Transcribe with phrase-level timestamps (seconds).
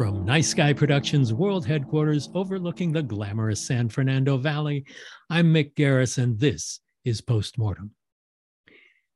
[0.00, 4.86] From Nice Guy Productions World Headquarters overlooking the glamorous San Fernando Valley,
[5.28, 7.90] I'm Mick Garris, and this is Postmortem.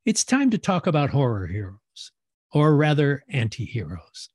[0.04, 2.12] It's time to talk about horror heroes,
[2.52, 4.28] or rather, anti heroes.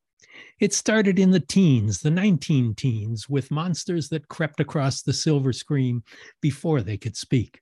[0.59, 5.53] It started in the teens, the 19 teens, with monsters that crept across the silver
[5.53, 6.01] screen
[6.41, 7.61] before they could speak.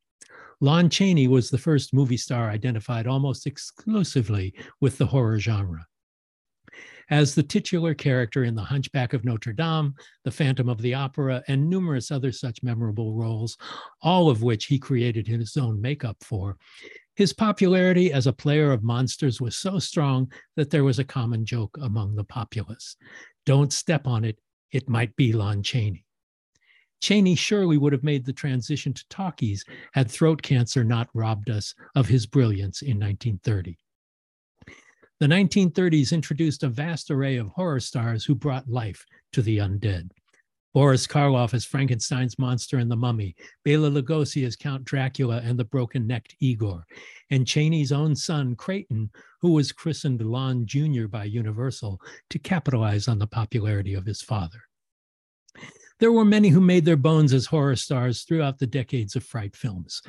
[0.62, 5.86] Lon Chaney was the first movie star identified almost exclusively with the horror genre
[7.10, 9.94] as the titular character in The Hunchback of Notre Dame,
[10.24, 13.58] The Phantom of the Opera, and numerous other such memorable roles,
[14.02, 16.58] all of which he created his own makeup for.
[17.16, 21.46] His popularity as a player of monsters was so strong that there was a common
[21.46, 22.96] joke among the populace
[23.46, 24.40] Don't step on it,
[24.72, 26.06] it might be Lon Chaney.
[27.02, 31.74] Chaney surely would have made the transition to talkies had throat cancer not robbed us
[31.96, 33.78] of his brilliance in 1930.
[35.20, 40.12] The 1930s introduced a vast array of horror stars who brought life to the undead.
[40.76, 45.66] Boris Karloff as Frankenstein's monster and the mummy, Bela Lugosi as Count Dracula and the
[45.66, 46.86] broken necked Igor,
[47.32, 49.10] and Chaney's own son, Creighton,
[49.42, 51.08] who was christened Lon Jr.
[51.08, 54.62] by Universal to capitalize on the popularity of his father.
[56.00, 59.56] There were many who made their bones as horror stars throughout the decades of fright
[59.56, 60.04] films.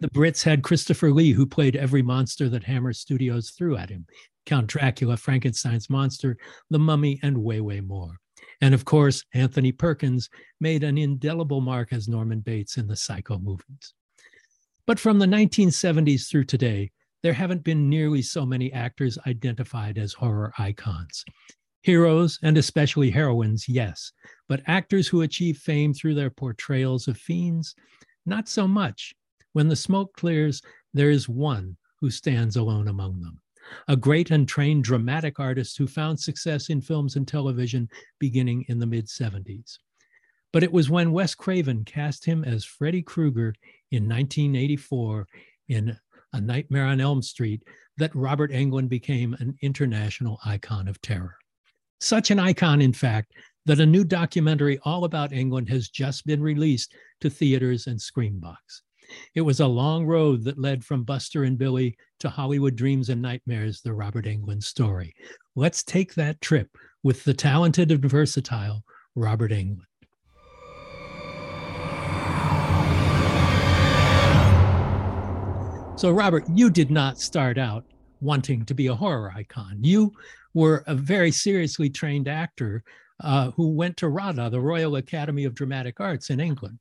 [0.00, 4.06] The Brits had Christopher Lee, who played every monster that Hammer Studios threw at him,
[4.46, 6.36] Count Dracula, Frankenstein's monster,
[6.70, 8.18] The Mummy, and way, way more.
[8.60, 10.28] And of course, Anthony Perkins
[10.60, 13.94] made an indelible mark as Norman Bates in the Psycho movies.
[14.86, 16.90] But from the 1970s through today,
[17.22, 21.24] there haven't been nearly so many actors identified as horror icons.
[21.82, 24.12] Heroes, and especially heroines, yes,
[24.48, 27.74] but actors who achieve fame through their portrayals of fiends,
[28.26, 29.14] not so much.
[29.52, 30.60] When the smoke clears,
[30.92, 33.40] there is one who stands alone among them
[33.88, 37.88] a great and trained dramatic artist who found success in films and television
[38.18, 39.78] beginning in the mid 70s.
[40.52, 43.54] But it was when Wes Craven cast him as Freddy Krueger
[43.90, 45.26] in 1984
[45.68, 45.96] in
[46.32, 47.62] A Nightmare on Elm Street
[47.96, 51.36] that Robert Englund became an international icon of terror.
[52.00, 53.32] Such an icon, in fact,
[53.66, 58.82] that a new documentary all about Englund has just been released to theaters and Screambox.
[59.34, 63.20] It was a long road that led from Buster and Billy to Hollywood Dreams and
[63.20, 65.14] Nightmares, the Robert Englund story.
[65.56, 69.82] Let's take that trip with the talented and versatile Robert Englund.
[75.96, 77.84] So, Robert, you did not start out
[78.20, 79.78] wanting to be a horror icon.
[79.80, 80.12] You
[80.52, 82.82] were a very seriously trained actor
[83.22, 86.78] uh, who went to RADA, the Royal Academy of Dramatic Arts in England.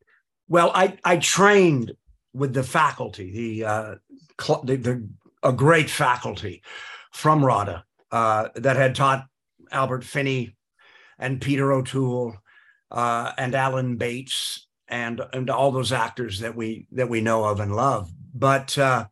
[0.48, 1.94] Well, I, I trained
[2.34, 3.96] with the faculty, the, uh,
[4.40, 5.10] cl- the, the,
[5.44, 6.64] a great faculty
[7.12, 9.26] from RADA uh, that had taught
[9.72, 10.56] Albert Finney
[11.20, 12.36] and Peter O'Toole
[12.92, 17.60] uh, and Alan Bates and and all those actors that we that we know of
[17.60, 18.12] and love.
[18.34, 19.06] But uh,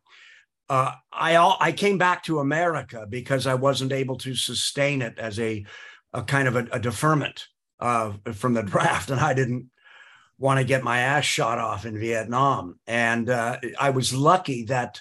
[0.68, 5.40] uh, I I came back to America because I wasn't able to sustain it as
[5.40, 5.64] a
[6.12, 7.48] a kind of a, a deferment
[7.80, 9.70] uh, from the draft, and I didn't
[10.38, 12.78] want to get my ass shot off in Vietnam.
[12.86, 15.00] And uh, I was lucky that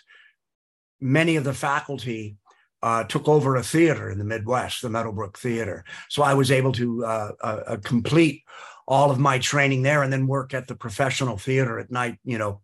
[1.00, 2.38] many of the faculty
[2.84, 5.84] uh, took over a theater in the Midwest, the Meadowbrook Theater.
[6.10, 8.44] So I was able to uh, uh, uh complete
[8.88, 12.38] all of my training there and then work at the professional theater at night, you
[12.38, 12.62] know,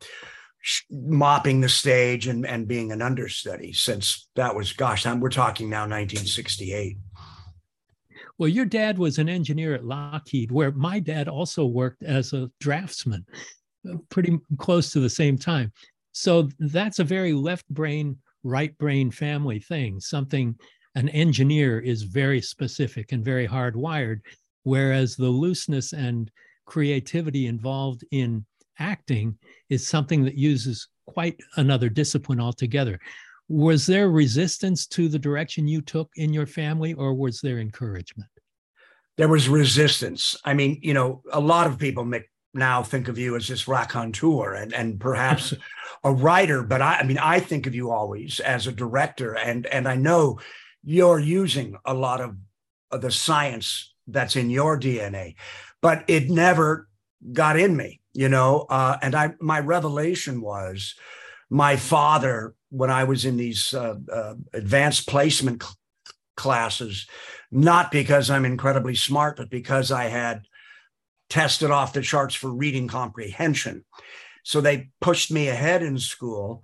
[0.89, 5.81] mopping the stage and, and being an understudy since that was, gosh, we're talking now
[5.81, 6.97] 1968.
[8.37, 12.51] Well, your dad was an engineer at Lockheed, where my dad also worked as a
[12.59, 13.25] draftsman,
[13.89, 15.71] uh, pretty close to the same time.
[16.12, 20.00] So that's a very left brain, right brain family thing.
[20.00, 20.56] Something
[20.95, 24.19] an engineer is very specific and very hardwired,
[24.63, 26.29] whereas the looseness and
[26.65, 28.45] creativity involved in
[28.79, 29.38] acting
[29.69, 33.00] is something that uses quite another discipline altogether
[33.49, 38.29] was there resistance to the direction you took in your family or was there encouragement?
[39.17, 40.35] There was resistance.
[40.45, 43.67] I mean you know a lot of people make, now think of you as this
[43.67, 45.53] raconteur and, and perhaps
[46.03, 49.35] a writer but I, I mean i think of you always as a director.
[49.35, 50.39] And and i know
[50.83, 52.38] you're using a lot of,
[52.91, 55.35] of the science that's in your DNA,
[55.81, 56.88] but it never
[57.33, 58.65] got in me, you know.
[58.69, 60.95] Uh, and I, my revelation was,
[61.50, 65.75] my father, when I was in these uh, uh, advanced placement cl-
[66.35, 67.07] classes,
[67.51, 70.43] not because I'm incredibly smart, but because I had
[71.29, 73.85] tested off the charts for reading comprehension.
[74.43, 76.63] So they pushed me ahead in school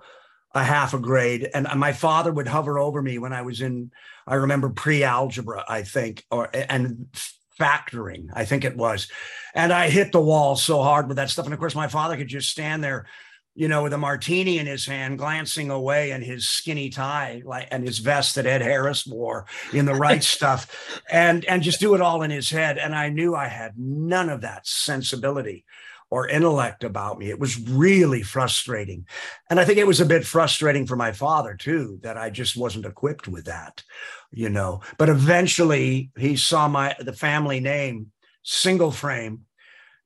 [0.53, 1.49] a half a grade.
[1.53, 3.91] And my father would hover over me when I was in,
[4.27, 7.07] I remember pre algebra, I think, or and
[7.59, 9.07] factoring, I think it was.
[9.53, 11.45] And I hit the wall so hard with that stuff.
[11.45, 13.05] And of course, my father could just stand there
[13.55, 17.67] you know, with a martini in his hand, glancing away in his skinny tie, like
[17.71, 21.93] and his vest that Ed Harris wore in the right stuff, and and just do
[21.93, 22.77] it all in his head.
[22.77, 25.65] And I knew I had none of that sensibility
[26.09, 27.29] or intellect about me.
[27.29, 29.07] It was really frustrating.
[29.49, 32.55] And I think it was a bit frustrating for my father too, that I just
[32.55, 33.83] wasn't equipped with that,
[34.31, 34.81] you know.
[34.99, 38.11] But eventually he saw my the family name,
[38.43, 39.45] single frame,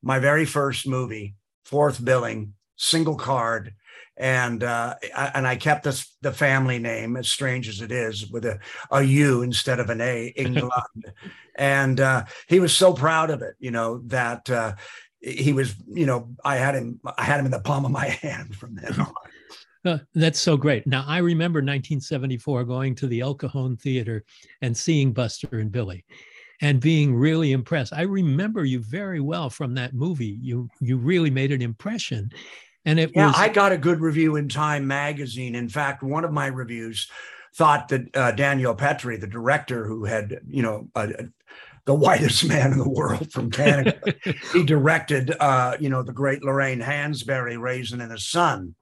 [0.02, 1.36] my very first movie,
[1.66, 3.74] fourth billing single card
[4.20, 8.30] and uh, I, and I kept this the family name as strange as it is
[8.32, 8.60] with a,
[8.92, 10.72] a U instead of an A England
[11.56, 14.74] and uh, he was so proud of it you know that uh,
[15.22, 18.06] he was you know I had him I had him in the palm of my
[18.22, 19.14] hand from then on.
[19.86, 20.86] Uh, that's so great.
[20.86, 24.26] Now I remember 1974 going to the El Cajon Theater
[24.62, 26.04] and seeing Buster and Billy
[26.62, 27.94] and being really impressed.
[27.94, 30.40] I remember you very well from that movie.
[30.42, 32.32] You you really made an impression.
[32.88, 35.56] And it yeah, was I got a good review in Time magazine.
[35.56, 37.12] In fact, one of my reviews
[37.54, 41.08] thought that uh, Daniel Petrie, the director who had, you know, uh,
[41.84, 44.00] the whitest man in the world from Canada,
[44.54, 48.74] he directed, uh, you know, the great Lorraine Hansberry, Raisin in the Sun,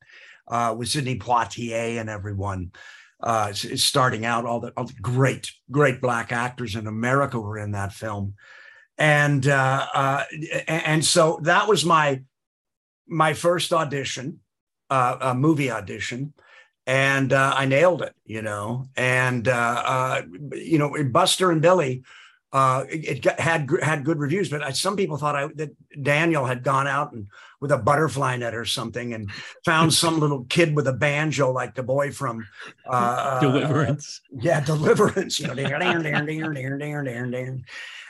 [0.49, 2.71] uh, with Sidney Poitier and everyone.
[3.19, 7.71] Uh, starting out, all the, all the great, great black actors in America were in
[7.71, 8.35] that film,
[8.99, 10.23] and uh, uh,
[10.67, 12.21] and so that was my
[13.07, 14.39] my first audition,
[14.89, 16.33] uh, a movie audition,
[16.87, 18.85] and uh, I nailed it, you know.
[18.95, 20.21] And uh, uh
[20.53, 22.03] you know, Buster and Billy,
[22.53, 26.63] uh, it, had had good reviews, but I, some people thought I, that Daniel had
[26.63, 27.27] gone out and
[27.59, 29.31] with a butterfly net or something and
[29.65, 32.45] found some little kid with a banjo like the boy from
[32.87, 34.21] uh, Deliverance.
[34.31, 35.39] yeah, Deliverance.
[35.45, 35.53] You know,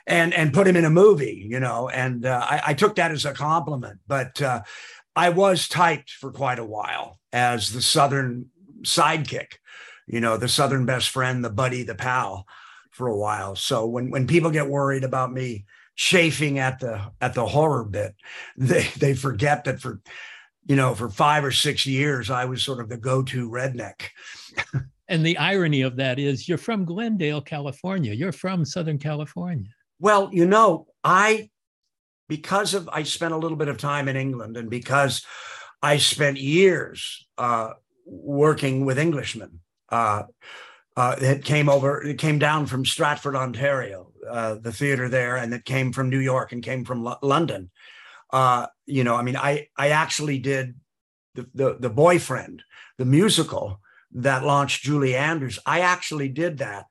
[0.08, 1.90] and and put him in a movie, you know.
[1.90, 4.00] And uh, I, I, took that as a compliment.
[4.08, 4.62] But uh,
[5.16, 8.48] I was typed for quite a while as the Southern
[8.84, 9.54] sidekick,
[10.08, 12.46] you know, the Southern best friend, the buddy, the pal,
[12.92, 13.56] for a while.
[13.56, 15.66] So when when people get worried about me
[15.96, 18.16] chafing at the at the horror bit,
[18.58, 20.02] they they forget that for
[20.68, 24.10] you know for five or six years I was sort of the go-to redneck.
[25.08, 28.14] and the irony of that is you're from Glendale, California.
[28.14, 29.75] You're from Southern California.
[30.00, 31.50] Well, you know, I
[32.28, 35.24] because of I spent a little bit of time in England, and because
[35.82, 37.72] I spent years uh,
[38.06, 39.60] working with Englishmen.
[39.90, 40.24] Uh,
[40.98, 45.54] uh, that came over, it came down from Stratford, Ontario, uh, the theater there, and
[45.54, 47.70] it came from New York and came from L- London.
[48.32, 50.76] Uh, you know, I mean, I I actually did
[51.36, 52.64] the, the the boyfriend,
[52.98, 53.82] the musical
[54.14, 55.60] that launched Julie Andrews.
[55.66, 56.86] I actually did that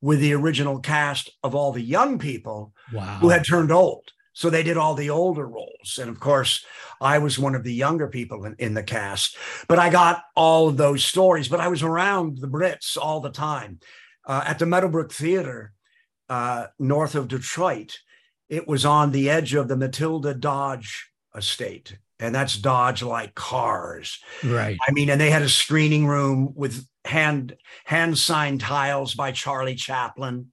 [0.00, 3.18] with the original cast of all the young people wow.
[3.20, 4.10] who had turned old.
[4.32, 5.98] So they did all the older roles.
[6.00, 6.64] And of course,
[7.00, 9.36] I was one of the younger people in, in, the cast.
[9.66, 13.32] But I got all of those stories, but I was around the Brits all the
[13.32, 13.80] time.
[14.24, 15.72] Uh, at the Meadowbrook Theater,
[16.28, 17.98] uh, north of Detroit,
[18.48, 21.98] it was on the edge of the Matilda Dodge estate.
[22.20, 24.20] And that's Dodge like cars.
[24.44, 24.76] Right.
[24.86, 29.74] I mean, and they had a screening room with hand hand signed tiles by Charlie
[29.74, 30.52] Chaplin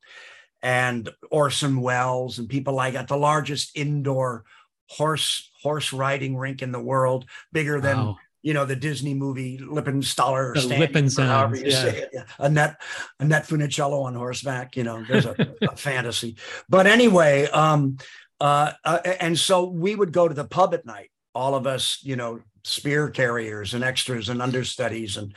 [0.64, 3.08] and Orson Welles and people like that.
[3.08, 4.46] The largest indoor
[4.90, 8.18] horse horse riding rink in the world, bigger than wow.
[8.42, 10.56] you know the Disney movie Lipizzaner.
[10.56, 12.06] Lipizzaner, yeah.
[12.14, 12.24] yeah.
[12.40, 12.82] Annette
[13.20, 14.78] Annette Funicello on horseback.
[14.78, 16.38] You know, there's a, a fantasy.
[16.70, 17.98] But anyway, um,
[18.40, 21.12] uh, uh, and so we would go to the pub at night.
[21.34, 25.36] All of us, you know, spear carriers and extras and understudies and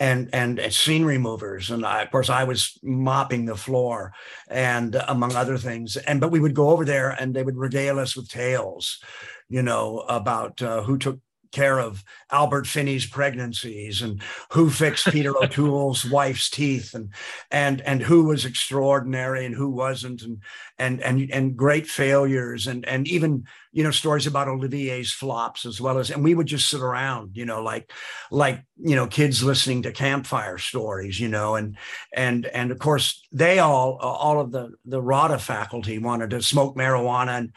[0.00, 4.12] and and scene removers and I, of course i was mopping the floor
[4.48, 7.98] and among other things and but we would go over there and they would regale
[7.98, 9.00] us with tales
[9.48, 11.18] you know about uh, who took
[11.50, 17.10] care of Albert Finney's pregnancies and who fixed Peter O'Toole's wife's teeth and
[17.50, 20.42] and and who was extraordinary and who wasn't and
[20.78, 25.80] and and and great failures and and even you know stories about Olivier's flops as
[25.80, 27.90] well as and we would just sit around you know like
[28.30, 31.76] like you know kids listening to campfire stories you know and
[32.14, 36.76] and and of course they all all of the the RADA faculty wanted to smoke
[36.76, 37.52] marijuana and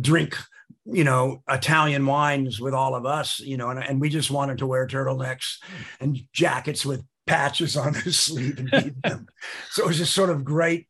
[0.00, 0.36] drink
[0.86, 4.58] you know, Italian wines with all of us, you know, and, and we just wanted
[4.58, 6.04] to wear turtlenecks hmm.
[6.04, 9.26] and jackets with patches on the sleeve and beat them.
[9.70, 10.86] so it was just sort of great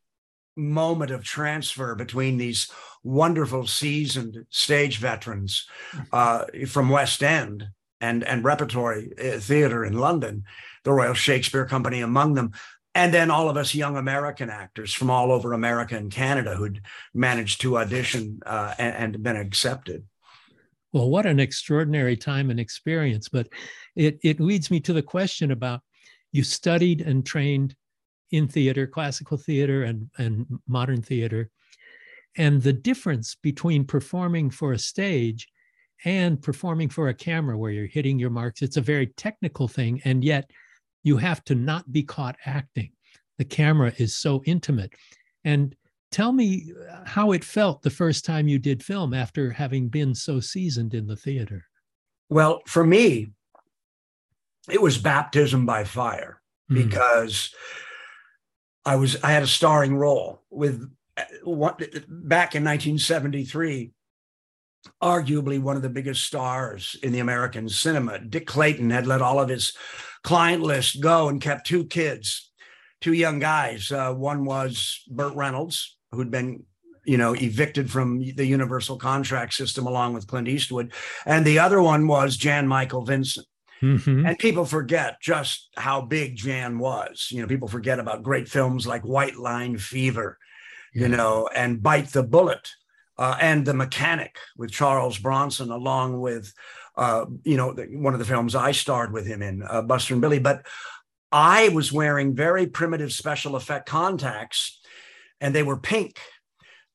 [0.56, 2.70] moment of transfer between these
[3.02, 5.66] wonderful seasoned stage veterans
[6.12, 7.68] uh, from West End
[8.00, 10.44] and, and repertory uh, theater in London,
[10.84, 12.52] the Royal Shakespeare Company among them,
[12.94, 16.80] and then all of us young American actors from all over America and Canada who'd
[17.12, 20.04] managed to audition uh, and, and, been accepted.
[20.92, 23.28] Well, what an extraordinary time and experience!
[23.28, 23.48] But
[23.96, 25.80] it it leads me to the question about
[26.30, 27.74] you studied and trained
[28.36, 31.50] in theater, classical theater, and and modern theater,
[32.36, 35.48] and the difference between performing for a stage
[36.04, 38.62] and performing for a camera where you're hitting your marks.
[38.62, 40.50] It's a very technical thing, and yet
[41.02, 42.90] you have to not be caught acting.
[43.38, 44.92] The camera is so intimate.
[45.44, 45.74] And
[46.10, 46.72] tell me
[47.04, 51.06] how it felt the first time you did film after having been so seasoned in
[51.06, 51.64] the theater.
[52.28, 53.32] Well, for me,
[54.70, 56.76] it was baptism by fire mm.
[56.76, 57.54] because
[58.84, 63.92] I was I had a starring role with uh, what back in 1973
[65.02, 68.18] arguably one of the biggest stars in the American cinema.
[68.18, 69.72] Dick Clayton had let all of his
[70.22, 72.50] client list go and kept two kids,
[73.00, 73.90] two young guys.
[73.90, 76.64] Uh, one was Burt Reynolds, who'd been
[77.04, 80.90] you know evicted from the universal contract system along with clint eastwood
[81.26, 83.46] and the other one was jan michael vincent
[83.84, 84.26] mm-hmm.
[84.26, 88.86] and people forget just how big jan was you know people forget about great films
[88.86, 90.38] like white line fever
[90.94, 91.02] yeah.
[91.02, 92.70] you know and bite the bullet
[93.18, 96.52] uh, and the mechanic with charles bronson along with
[96.96, 100.20] uh, you know, one of the films I starred with him in, uh, Buster and
[100.20, 100.38] Billy.
[100.38, 100.66] But
[101.32, 104.80] I was wearing very primitive special effect contacts,
[105.40, 106.18] and they were pink.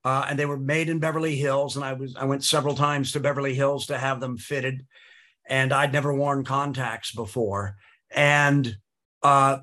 [0.06, 3.12] Uh, and they were made in Beverly Hills, and I was I went several times
[3.12, 4.86] to Beverly Hills to have them fitted,
[5.50, 7.76] and I'd never worn contacts before,
[8.12, 8.78] and
[9.24, 9.58] uh,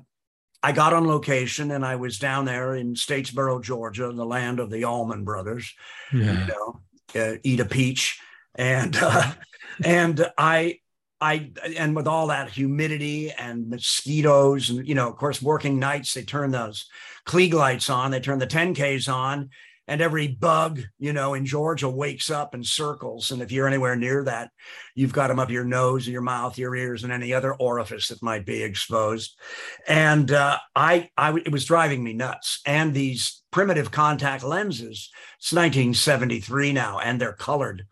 [0.61, 4.69] I got on location, and I was down there in Statesboro, Georgia, the land of
[4.69, 5.73] the Allman Brothers,
[6.13, 6.41] yeah.
[6.41, 6.81] you know,
[7.15, 8.19] uh, eat a peach,
[8.55, 9.33] and uh,
[9.83, 10.79] and I
[11.19, 16.13] I and with all that humidity and mosquitoes and you know, of course, working nights,
[16.13, 16.85] they turn those
[17.25, 19.49] Klieg lights on, they turn the 10Ks on,
[19.87, 23.31] and every bug, you know, in Georgia wakes up and circles.
[23.31, 24.51] And if you're anywhere near that,
[24.95, 28.21] you've got them up your nose, your mouth, your ears, and any other orifice that
[28.21, 29.39] might be exposed.
[29.87, 32.61] And uh, I, I, it was driving me nuts.
[32.65, 37.85] And these primitive contact lenses, it's 1973 now, and they're colored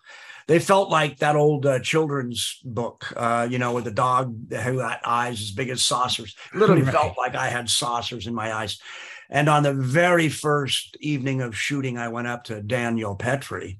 [0.47, 4.77] they felt like that old uh, children's book, uh, you know, with the dog who
[4.79, 6.35] had eyes as big as saucers.
[6.53, 6.93] literally right.
[6.93, 8.79] felt like I had saucers in my eyes.
[9.29, 13.79] And on the very first evening of shooting, I went up to Daniel Petrie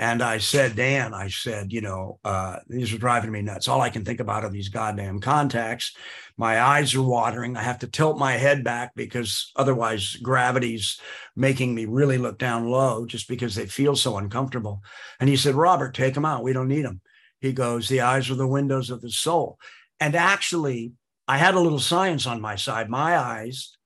[0.00, 3.66] and I said, Dan, I said, you know, uh, these are driving me nuts.
[3.66, 5.92] All I can think about are these goddamn contacts.
[6.36, 7.56] My eyes are watering.
[7.56, 11.00] I have to tilt my head back because otherwise gravity's
[11.34, 14.82] making me really look down low just because they feel so uncomfortable.
[15.18, 16.44] And he said, Robert, take them out.
[16.44, 17.00] We don't need them.
[17.40, 19.58] He goes, the eyes are the windows of the soul.
[19.98, 20.92] And actually,
[21.26, 22.88] I had a little science on my side.
[22.88, 23.76] My eyes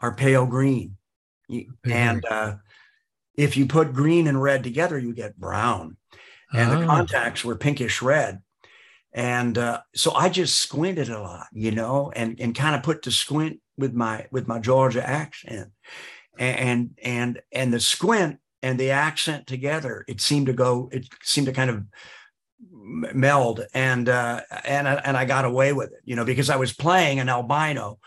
[0.00, 0.96] are pale green.
[1.84, 2.56] And, uh,
[3.38, 5.96] if you put green and red together, you get brown.
[6.52, 6.80] And oh.
[6.80, 8.42] the contacts were pinkish red.
[9.12, 13.02] And uh, so I just squinted a lot, you know, and, and kind of put
[13.02, 15.70] the squint with my with my Georgia accent.
[16.38, 21.46] And and and the squint and the accent together, it seemed to go, it seemed
[21.46, 21.84] to kind of
[23.14, 26.72] meld and uh, and and I got away with it, you know, because I was
[26.72, 27.98] playing an albino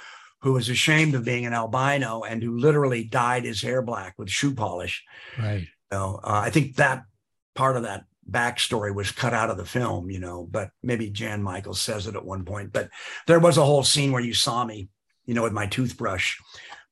[0.41, 4.29] who was ashamed of being an albino and who literally dyed his hair black with
[4.29, 5.03] shoe polish.
[5.37, 5.67] Right.
[5.91, 7.03] Know, uh, I think that
[7.53, 11.43] part of that backstory was cut out of the film, you know, but maybe Jan
[11.43, 12.71] Michaels says it at one point.
[12.71, 12.89] But
[13.27, 14.89] there was a whole scene where you saw me,
[15.25, 16.37] you know, with my toothbrush,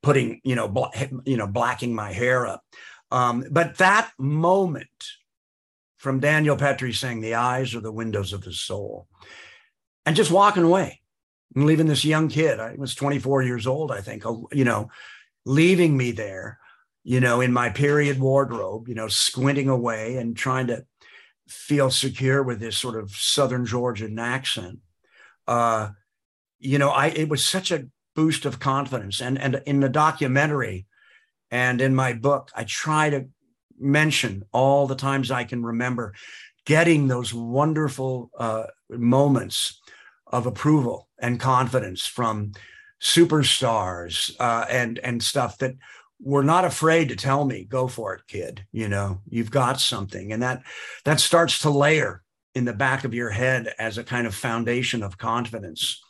[0.04, 0.86] putting, you know, bl-
[1.26, 2.64] you know, blacking my hair up.
[3.12, 4.88] Um, but that moment
[5.98, 9.08] from Daniel Petrie saying, "The eyes are the windows of the soul,"
[10.06, 11.02] and just walking away,
[11.56, 12.60] and leaving this young kid.
[12.60, 14.90] I was 24 years old, I think, you know,
[15.46, 16.60] leaving me there,
[17.04, 20.86] you know, in my period wardrobe, you know, squinting away and trying to
[21.48, 24.80] feel secure with this sort of Southern Georgian accent.
[25.48, 25.90] Uh,
[26.60, 29.22] you know, I it was such a boost of confidence.
[29.22, 30.86] And and in the documentary
[31.50, 33.28] and in my book, I try to
[33.80, 36.14] mention all the times I can remember
[36.66, 39.82] getting those wonderful uh, moments
[40.28, 42.52] of approval and confidence from
[43.02, 45.76] superstars uh, and and stuff that
[46.22, 48.66] were not afraid to tell me, "Go for it, kid.
[48.72, 50.64] You know, you've got something," and that
[51.06, 52.24] that starts to layer
[52.56, 56.02] in the back of your head as a kind of foundation of confidence.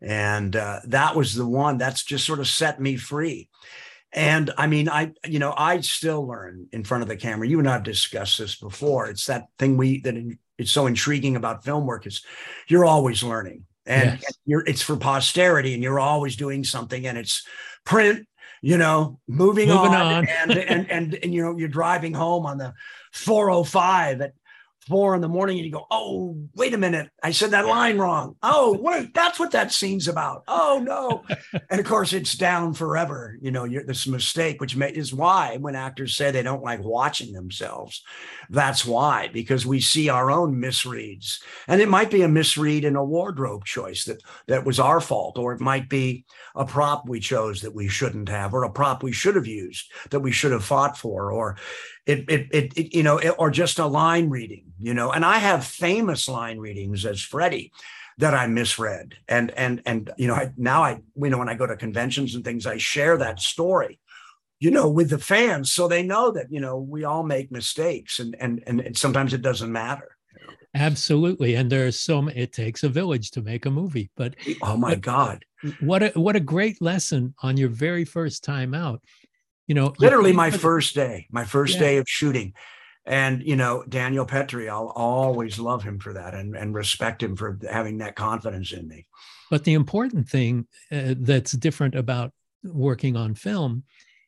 [0.00, 3.48] And uh, that was the one that's just sort of set me free.
[4.12, 7.46] And I mean, I, you know, I still learn in front of the camera.
[7.46, 9.06] You and I've discussed this before.
[9.06, 10.16] It's that thing we, that
[10.56, 12.22] it's so intriguing about film work is
[12.68, 14.38] you're always learning and yes.
[14.44, 17.44] you're, it's for posterity and you're always doing something and it's
[17.84, 18.28] print,
[18.60, 20.28] you know, moving, moving on, on.
[20.28, 22.74] and, and, and, and, you know, you're driving home on the
[23.12, 24.32] 405 at
[24.88, 27.98] four in the morning and you go, oh, wait a minute, I said that line
[27.98, 28.36] wrong.
[28.42, 30.44] Oh, wait, that's what that scene's about.
[30.48, 31.24] Oh no,
[31.70, 33.36] and of course it's down forever.
[33.40, 36.82] You know, you're, this mistake, which may, is why when actors say they don't like
[36.82, 38.02] watching themselves,
[38.50, 42.96] that's why because we see our own misreads, and it might be a misread in
[42.96, 47.20] a wardrobe choice that that was our fault, or it might be a prop we
[47.20, 50.52] chose that we shouldn't have, or a prop we should have used that we should
[50.52, 51.56] have fought for, or
[52.08, 55.12] it, it, it, it you know, it, or just a line reading, you know.
[55.12, 57.70] And I have famous line readings as Freddy
[58.16, 61.54] that I misread, and and and you know, I, now I, you know, when I
[61.54, 64.00] go to conventions and things, I share that story,
[64.58, 68.18] you know, with the fans, so they know that you know we all make mistakes,
[68.18, 70.16] and and and sometimes it doesn't matter.
[70.74, 74.10] Absolutely, and there's so it takes a village to make a movie.
[74.16, 75.44] But oh my God,
[75.80, 79.02] what a what a great lesson on your very first time out
[79.68, 81.80] you know literally my first day my first yeah.
[81.80, 82.52] day of shooting
[83.06, 87.36] and you know daniel petrie i'll always love him for that and, and respect him
[87.36, 89.06] for having that confidence in me
[89.50, 92.32] but the important thing uh, that's different about
[92.64, 93.84] working on film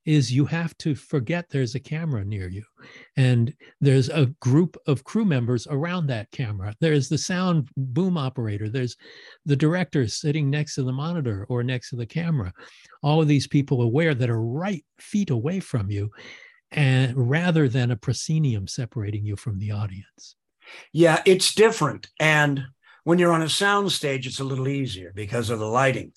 [0.07, 2.65] is you have to forget there's a camera near you
[3.17, 6.75] and there's a group of crew members around that camera.
[6.81, 8.97] There's the sound boom operator there's
[9.45, 12.53] the director sitting next to the monitor or next to the camera.
[13.03, 16.11] All of these people aware that are right feet away from you
[16.71, 20.37] and rather than a proscenium separating you from the audience.
[20.93, 22.63] Yeah it's different and
[23.05, 26.13] when you're on a sound stage it's a little easier because of the lighting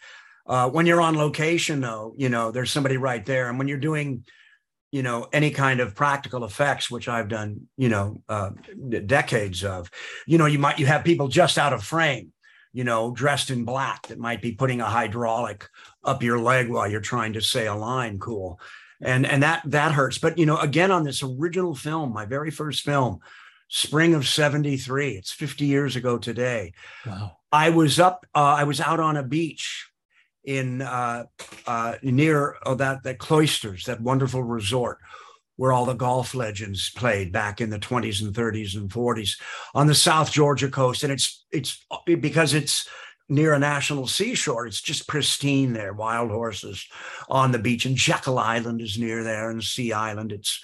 [0.46, 3.50] uh, when you're on location, though, you know, there's somebody right there.
[3.50, 4.26] And when you're doing,
[4.92, 8.52] you know, any kind of practical effects, which I've done, you know, uh,
[9.06, 9.90] decades of,
[10.28, 12.34] you know, you might you have people just out of frame,
[12.74, 15.68] you know, dressed in black that might be putting a hydraulic
[16.04, 18.60] up your leg while you're trying to say a line cool.
[19.02, 20.18] And and that that hurts.
[20.18, 23.20] But you know, again, on this original film, my very first film,
[23.70, 26.74] spring of 73 it's 50 years ago today
[27.08, 29.90] wow i was up uh, i was out on a beach
[30.44, 31.26] in uh,
[31.66, 35.00] uh, near oh, that that cloisters, that wonderful resort
[35.56, 39.40] where all the golf legends played back in the 20s and 30s and 40s
[39.76, 42.90] on the South Georgia coast, and it's it's because it's
[43.30, 44.68] near a national seashore.
[44.68, 45.94] It's just pristine there.
[45.94, 46.86] Wild horses
[47.30, 50.32] on the beach, and Jekyll Island is near there, and Sea Island.
[50.32, 50.64] It's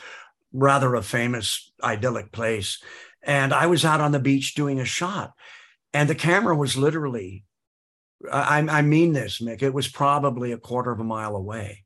[0.52, 2.82] rather a famous idyllic place.
[3.22, 5.34] And I was out on the beach doing a shot,
[5.94, 7.44] and the camera was literally
[8.32, 9.62] I, I mean this, Mick.
[9.62, 11.84] It was probably a quarter of a mile away.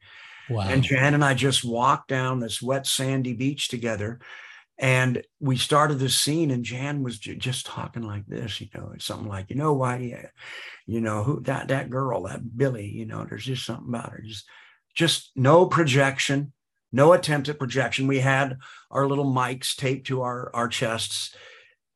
[0.49, 0.67] Wow.
[0.67, 4.19] And Jan and I just walked down this wet, sandy beach together.
[4.79, 8.91] And we started this scene, and Jan was j- just talking like this, you know,
[8.97, 10.27] something like, you know, why, yeah,
[10.87, 14.23] you know, who that that girl, that Billy, you know, there's just something about her.
[14.25, 14.45] Just,
[14.95, 16.53] just no projection,
[16.91, 18.07] no attempt at projection.
[18.07, 18.57] We had
[18.89, 21.35] our little mics taped to our our chests,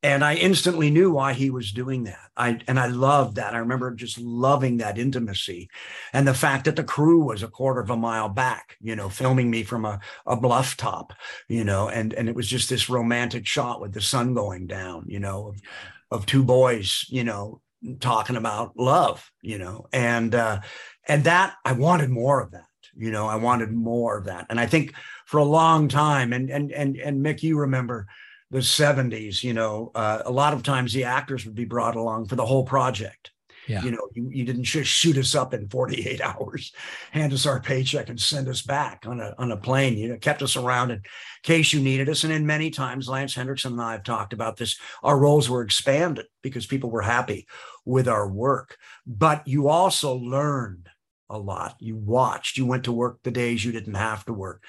[0.08, 2.32] and I instantly knew why he was doing that.
[2.38, 3.54] I and I loved that.
[3.54, 5.70] I remember just loving that intimacy,
[6.14, 9.10] and the fact that the crew was a quarter of a mile back, you know,
[9.10, 11.12] filming me from a, a bluff top,
[11.50, 15.04] you know, and and it was just this romantic shot with the sun going down,
[15.08, 15.62] you know, of,
[16.10, 17.60] of two boys, you know,
[18.00, 20.62] talking about love, you know, and uh,
[21.10, 22.64] and that I wanted more of that.
[22.96, 24.94] You know, I wanted more of that, and I think
[25.26, 28.08] for a long time, and and and and Mick, you remember
[28.50, 32.28] the 70s, you know, uh, a lot of times the actors would be brought along
[32.28, 33.32] for the whole project.
[33.68, 33.84] Yeah.
[33.84, 36.72] You know, you, you didn't just shoot us up in 48 hours,
[37.12, 39.98] hand us our paycheck and send us back on a on a plane.
[39.98, 41.02] You know, kept us around in
[41.44, 42.24] case you needed us.
[42.24, 44.80] And in many times, Lance Henriksen and I have talked about this.
[45.04, 47.46] Our roles were expanded because people were happy
[47.86, 48.78] with our work.
[49.06, 50.88] But you also learned
[51.30, 51.76] a lot.
[51.80, 54.64] You watched, you went to work the days you didn't have to work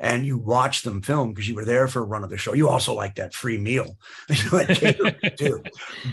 [0.00, 2.54] and you watched them film because you were there for a run of the show.
[2.54, 3.98] You also like that free meal
[5.36, 5.62] too.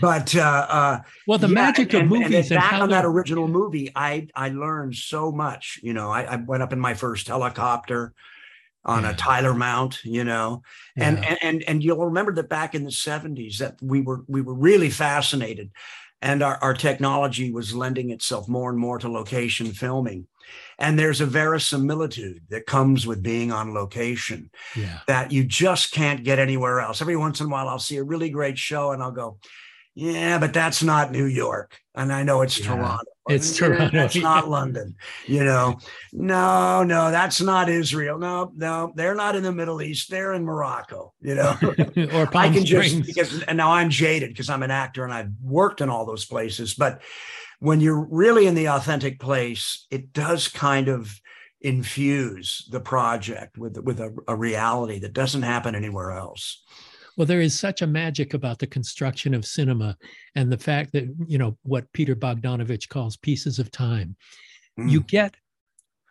[0.00, 3.06] But uh, uh, well, the yeah, magic and, of movies and, and, back on that
[3.06, 5.80] original movie, I I learned so much.
[5.82, 8.12] You know, I, I went up in my first helicopter
[8.84, 9.10] on yeah.
[9.10, 10.62] a Tyler mount, you know,
[10.94, 11.08] yeah.
[11.08, 14.42] and, and and and you'll remember that back in the 70s that we were we
[14.42, 15.70] were really fascinated
[16.20, 20.26] and our, our technology was lending itself more and more to location filming
[20.78, 25.00] and there's a verisimilitude that comes with being on location yeah.
[25.06, 28.02] that you just can't get anywhere else every once in a while i'll see a
[28.02, 29.38] really great show and i'll go
[29.94, 32.66] yeah but that's not new york and i know it's yeah.
[32.66, 33.90] toronto it's Toronto.
[33.92, 34.96] That's not London.
[35.26, 35.78] You know,
[36.12, 38.18] no, no, that's not Israel.
[38.18, 40.10] No, no, they're not in the Middle East.
[40.10, 41.12] They're in Morocco.
[41.20, 41.56] You know,
[42.14, 42.92] or Palm I can Springs.
[42.92, 46.06] just because and now I'm jaded because I'm an actor and I've worked in all
[46.06, 46.74] those places.
[46.74, 47.02] But
[47.60, 51.20] when you're really in the authentic place, it does kind of
[51.60, 56.62] infuse the project with with a, a reality that doesn't happen anywhere else.
[57.18, 59.96] Well, there is such a magic about the construction of cinema
[60.36, 64.14] and the fact that, you know, what Peter Bogdanovich calls pieces of time.
[64.78, 64.88] Mm.
[64.88, 65.34] You get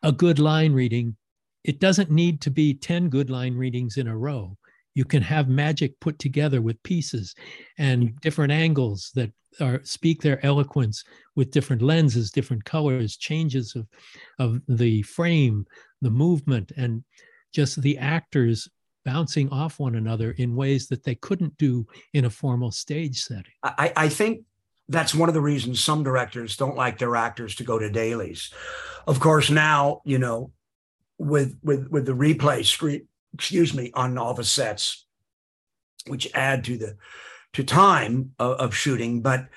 [0.04, 1.16] a good line reading.
[1.64, 4.58] It doesn't need to be 10 good line readings in a row.
[4.98, 7.36] You can have magic put together with pieces
[7.78, 9.32] and different angles that
[9.62, 11.04] are speak their eloquence
[11.36, 13.86] with different lenses, different colors, changes of,
[14.40, 15.68] of the frame,
[16.02, 17.04] the movement, and
[17.54, 18.68] just the actors
[19.06, 23.54] bouncing off one another in ways that they couldn't do in a formal stage setting.
[23.62, 24.46] I, I think
[24.90, 28.52] that's one of the reasons some directors don't like their actors to go to dailies.
[29.06, 30.52] Of course, now, you know,
[31.20, 33.08] with with with the replay screen,
[33.38, 35.06] excuse me, on the sets,
[36.08, 36.98] which add to the
[37.54, 39.48] to time of, of shooting, but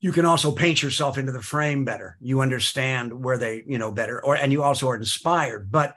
[0.00, 2.16] you can also paint yourself into the frame better.
[2.20, 5.70] You understand where they, you know, better, or and you also are inspired.
[5.70, 5.94] But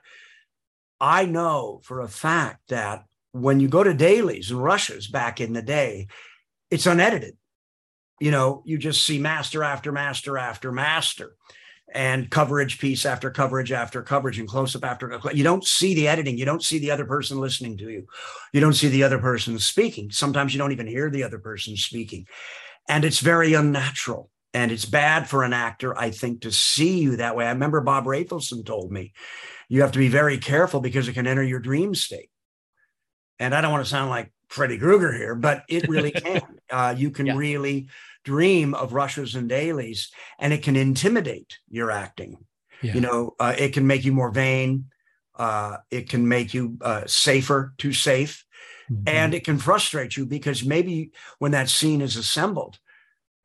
[1.02, 5.54] I know for a fact that when you go to dailies and rushes back in
[5.54, 6.08] the day,
[6.70, 7.38] it's unedited.
[8.20, 11.36] You know, you just see master after master after master
[11.94, 16.08] and coverage piece after coverage after coverage and close up after you don't see the
[16.08, 16.38] editing.
[16.38, 18.08] You don't see the other person listening to you.
[18.54, 20.12] You don't see the other person speaking.
[20.12, 22.28] Sometimes you don't even hear the other person speaking.
[22.88, 24.30] And it's very unnatural.
[24.54, 27.46] And it's bad for an actor i think to see you that way.
[27.46, 29.14] I remember bob rafelson told me
[29.68, 32.32] you have to be very careful because it can enter your dream state.
[33.38, 36.42] And I don't want to sound like Freddy Krueger here, but it really can.
[36.70, 37.36] Uh, you can yeah.
[37.36, 37.88] really
[38.26, 42.38] dream of rushes and dailies, and it can intimidate your acting.
[42.82, 42.94] Yeah.
[42.94, 44.86] You know, uh, it can make you more vain.
[45.36, 48.44] Uh, it can make you uh, safer, too safe,
[48.92, 49.04] mm-hmm.
[49.08, 52.78] and it can frustrate you because maybe when that scene is assembled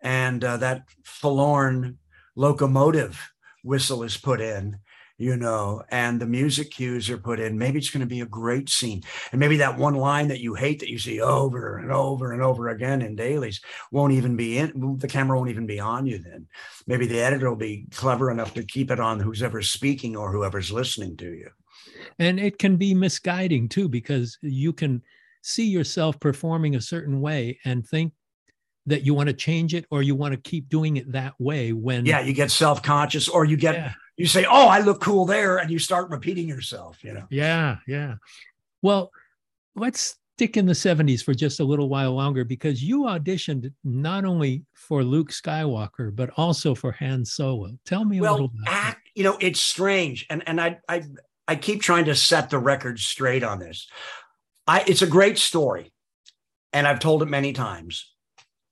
[0.01, 1.99] and uh, that forlorn
[2.35, 3.31] locomotive
[3.63, 4.79] whistle is put in,
[5.17, 8.27] you know, and the music cues are put in, maybe it's going to be a
[8.27, 9.03] great scene.
[9.31, 12.43] And maybe that one line that you hate that you see over and over and
[12.43, 13.61] over again in dailies
[13.93, 16.47] won't even be in, the camera won't even be on you then.
[16.87, 20.33] Maybe the editor will be clever enough to keep it on who's ever speaking or
[20.33, 21.51] whoever's listening to you.
[22.19, 25.03] And it can be misguiding too, because you can
[25.43, 28.13] see yourself performing a certain way and think
[28.87, 31.73] that you want to change it or you want to keep doing it that way
[31.73, 35.25] when yeah you get self-conscious or you get yeah you say, "Oh, I look cool
[35.25, 37.03] there," and you start repeating yourself.
[37.03, 37.27] You know.
[37.31, 38.15] Yeah, yeah.
[38.83, 39.11] Well,
[39.75, 44.25] let's stick in the 70s for just a little while longer because you auditioned not
[44.25, 47.71] only for Luke Skywalker but also for Han Solo.
[47.85, 49.09] Tell me a little about act.
[49.15, 51.05] You know, it's strange, and and I I
[51.49, 53.89] I keep trying to set the record straight on this.
[54.67, 55.93] I it's a great story,
[56.73, 58.14] and I've told it many times,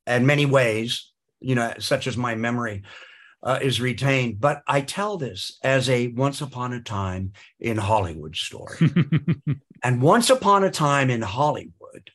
[0.06, 1.10] and many ways.
[1.40, 2.84] You know, such as my memory
[3.42, 4.40] uh, is retained.
[4.40, 8.78] But I tell this as a once upon a time in Hollywood story.
[9.82, 12.10] and once upon a time in Hollywood,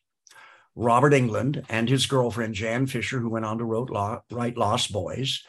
[0.75, 3.89] Robert Englund and his girlfriend Jan Fisher, who went on to wrote,
[4.31, 5.43] write Lost Boys,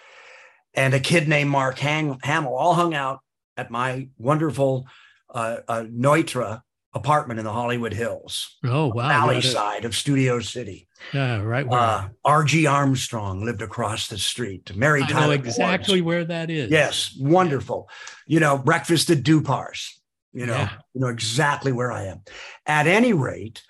[0.75, 3.21] and a kid named Mark Hamill all hung out
[3.57, 4.87] at my wonderful
[5.33, 6.63] uh, uh, Neutra
[6.99, 8.57] apartment in the Hollywood Hills.
[8.65, 9.09] Oh, wow.
[9.09, 10.89] Valley side of Studio City.
[11.13, 11.67] Yeah, right.
[11.69, 12.67] Uh, R.G.
[12.67, 14.75] Armstrong lived across the street.
[14.77, 16.71] Mary I know exactly where that is.
[16.71, 17.89] Yes, wonderful.
[18.27, 18.35] Yeah.
[18.35, 19.95] You know, breakfast at Dupar's.
[20.33, 20.71] You know, yeah.
[20.95, 22.23] you know exactly where I am.
[22.67, 23.63] At any rate,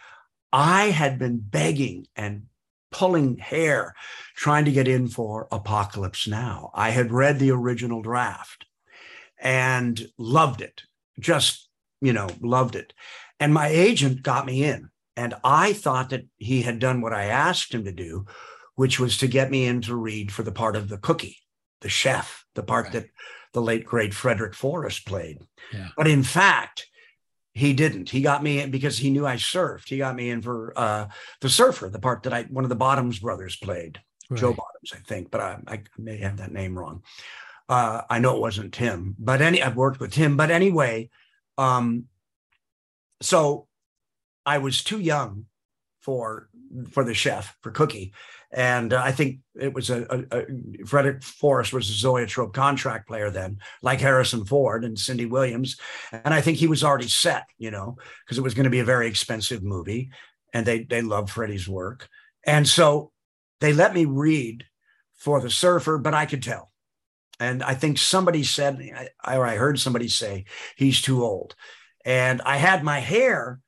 [0.53, 2.45] I had been begging and
[2.91, 3.95] pulling hair
[4.35, 6.71] trying to get in for Apocalypse Now.
[6.75, 8.67] I had read the original draft
[9.39, 10.83] and loved it.
[11.19, 11.68] Just
[12.01, 12.93] you know, loved it.
[13.41, 14.91] And my agent got me in.
[15.17, 18.27] And I thought that he had done what I asked him to do,
[18.77, 21.39] which was to get me in to read for the part of the cookie,
[21.81, 22.93] the chef, the part right.
[22.93, 23.07] that
[23.53, 25.39] the late great Frederick Forrest played.
[25.73, 25.89] Yeah.
[25.97, 26.87] But in fact,
[27.53, 28.11] he didn't.
[28.11, 29.89] He got me in because he knew I surfed.
[29.89, 31.09] He got me in for uh,
[31.41, 34.41] the surfer, the part that I one of the Bottoms brothers played, Right.
[34.41, 37.03] Joe Bottoms, I think, but I, I may have that name wrong.
[37.69, 40.37] Uh, I know it wasn't Tim, but any I've worked with him.
[40.37, 41.11] But anyway,
[41.59, 42.05] um,
[43.21, 43.67] so
[44.47, 45.47] I was too young
[46.01, 46.49] for
[46.91, 48.15] for the chef for Cookie,
[48.53, 53.09] and uh, I think it was a, a, a Frederick Forrest was a Zoetrope contract
[53.09, 55.77] player then, like Harrison Ford and Cindy Williams,
[56.13, 58.79] and I think he was already set, you know, because it was going to be
[58.79, 60.11] a very expensive movie,
[60.55, 62.09] and they they loved Freddie's work,
[62.47, 63.11] and so
[63.61, 64.65] they let me read
[65.17, 66.68] for the Surfer, but I could tell.
[67.41, 70.45] And I think somebody said, or I heard somebody say,
[70.77, 71.55] he's too old.
[72.05, 73.61] And I had my hair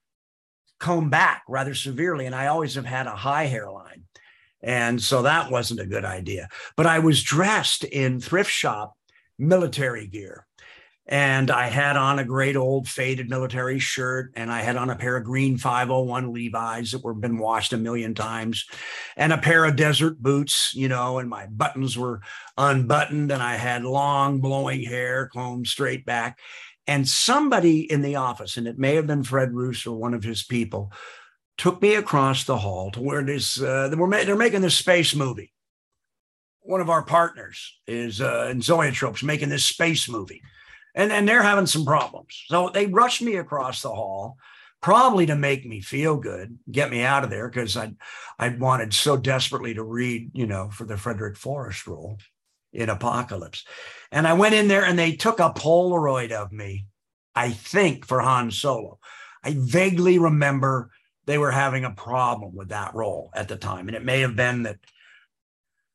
[0.78, 4.04] combed back rather severely, and I always have had a high hairline.
[4.62, 6.48] And so that wasn't a good idea.
[6.76, 8.96] But I was dressed in thrift shop
[9.38, 10.46] military gear.
[11.10, 14.96] And I had on a great old faded military shirt, and I had on a
[14.96, 18.64] pair of green 501 Levi's that were been washed a million times,
[19.16, 22.20] and a pair of desert boots, you know, and my buttons were
[22.56, 26.38] unbuttoned, and I had long blowing hair combed straight back.
[26.86, 30.22] And somebody in the office, and it may have been Fred Roos or one of
[30.22, 30.92] his people,
[31.58, 35.52] took me across the hall to where this uh, they're making this space movie.
[36.60, 40.40] One of our partners is uh, in Zoetropes making this space movie,
[40.94, 42.44] and and they're having some problems.
[42.46, 44.36] So they rushed me across the hall,
[44.80, 47.92] probably to make me feel good, get me out of there because I
[48.38, 52.18] I wanted so desperately to read, you know, for the Frederick Forrest role
[52.72, 53.64] in Apocalypse.
[54.12, 56.86] And I went in there and they took a Polaroid of me,
[57.34, 58.98] I think, for Han Solo.
[59.42, 60.90] I vaguely remember
[61.26, 63.88] they were having a problem with that role at the time.
[63.88, 64.78] And it may have been that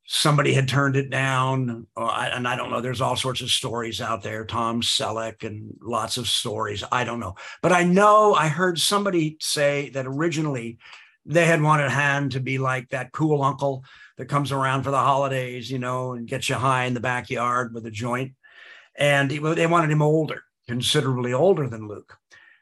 [0.06, 1.88] somebody had turned it down.
[1.96, 2.82] Or I, and I don't know.
[2.82, 6.84] There's all sorts of stories out there, Tom Selleck and lots of stories.
[6.92, 7.36] I don't know.
[7.62, 10.78] But I know I heard somebody say that originally
[11.26, 13.84] they had wanted Han to be like that cool uncle
[14.18, 17.74] that comes around for the holidays, you know, and gets you high in the backyard
[17.74, 18.34] with a joint.
[18.96, 22.18] And he, they wanted him older, considerably older than Luke.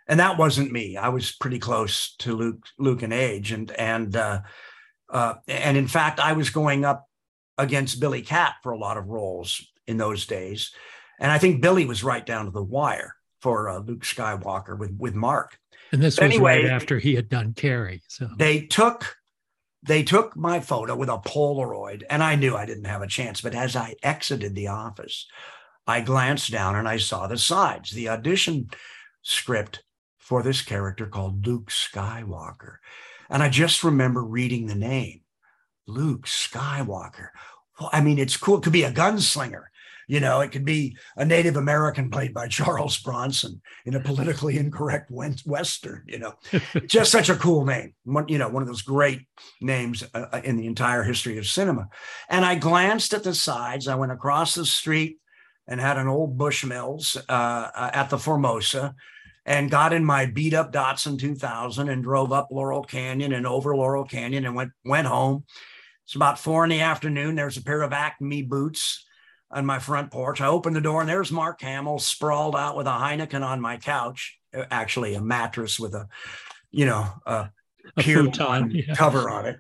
[0.08, 0.97] And that wasn't me.
[0.97, 4.41] I was pretty close to Luke, Luke in age, and and uh,
[5.10, 7.08] uh, and in fact, I was going up
[7.58, 10.72] against Billy Katt for a lot of roles in those days,
[11.20, 14.96] and I think Billy was right down to the wire for uh, Luke Skywalker with
[14.98, 15.58] with Mark.
[15.92, 18.02] And this But was right after he had done Carrie.
[18.08, 19.16] So they took
[19.84, 23.42] they took my photo with a polaroid and i knew i didn't have a chance
[23.42, 25.28] but as i exited the office
[25.86, 28.70] i glanced down and i saw the sides the audition
[29.22, 29.84] script
[30.18, 32.78] for this character called luke skywalker
[33.30, 35.22] and i just remember reading the name
[35.88, 37.30] luke skywalker
[37.80, 39.65] well, i mean it's cool it could be a gunslinger
[40.08, 44.58] you know it could be a native american played by charles bronson in a politically
[44.58, 46.34] incorrect western you know
[46.88, 47.93] just such a cool name.
[48.04, 49.22] One, you know, one of those great
[49.62, 51.89] names uh, in the entire history of cinema.
[52.30, 53.88] And I glanced at the sides.
[53.88, 55.19] I went across the street
[55.67, 58.96] and had an old Bushmills uh, uh, at the Formosa
[59.46, 63.76] and got in my beat up Datsun 2000 and drove up Laurel Canyon and over
[63.76, 65.46] Laurel Canyon and went went home.
[66.06, 67.36] It's about four in the afternoon.
[67.36, 69.06] There's a pair of Acme boots
[69.50, 70.42] on my front porch.
[70.42, 73.78] I opened the door and there's Mark Hamill sprawled out with a Heineken on my
[73.78, 76.08] couch, actually a mattress with a,
[76.72, 77.50] you know, a,
[77.96, 78.72] a futon.
[78.72, 78.96] Yeah.
[78.96, 79.60] cover on it,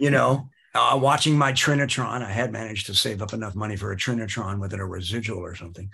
[0.00, 2.22] you know, uh, watching my Trinitron.
[2.22, 5.54] I had managed to save up enough money for a Trinitron within a residual or
[5.54, 5.90] something.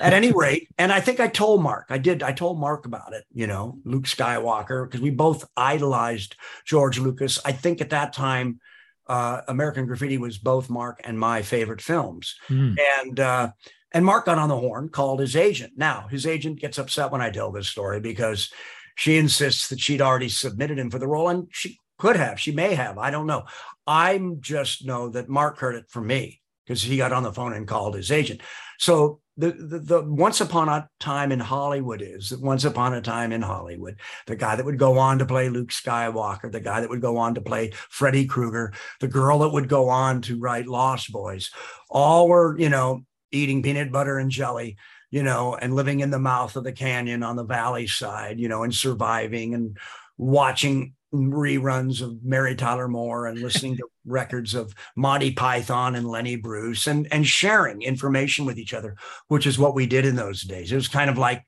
[0.00, 3.14] At any rate, and I think I told Mark, I did, I told Mark about
[3.14, 7.38] it, you know, Luke Skywalker, because we both idolized George Lucas.
[7.44, 8.60] I think at that time,
[9.08, 12.74] uh, American Graffiti was both Mark and my favorite films Hmm.
[13.00, 13.50] and uh,
[13.92, 15.72] and Mark got on the horn, called his agent.
[15.76, 18.52] Now his agent gets upset when I tell this story because
[18.96, 22.52] she insists that she'd already submitted him for the role, and she could have, she
[22.52, 23.44] may have, I don't know.
[23.86, 27.54] I just know that Mark heard it from me because he got on the phone
[27.54, 28.42] and called his agent.
[28.78, 33.00] So the, the the once upon a time in Hollywood is that once upon a
[33.00, 36.80] time in Hollywood, the guy that would go on to play Luke Skywalker, the guy
[36.80, 40.38] that would go on to play Freddy Krueger, the girl that would go on to
[40.38, 41.50] write Lost Boys,
[41.88, 44.76] all were, you know, eating peanut butter and jelly,
[45.10, 48.48] you know, and living in the mouth of the canyon on the valley side, you
[48.48, 49.78] know, and surviving and
[50.18, 56.36] watching reruns of Mary Tyler Moore and listening to records of Monty Python and Lenny
[56.36, 58.96] Bruce and and sharing information with each other,
[59.28, 60.72] which is what we did in those days.
[60.72, 61.44] It was kind of like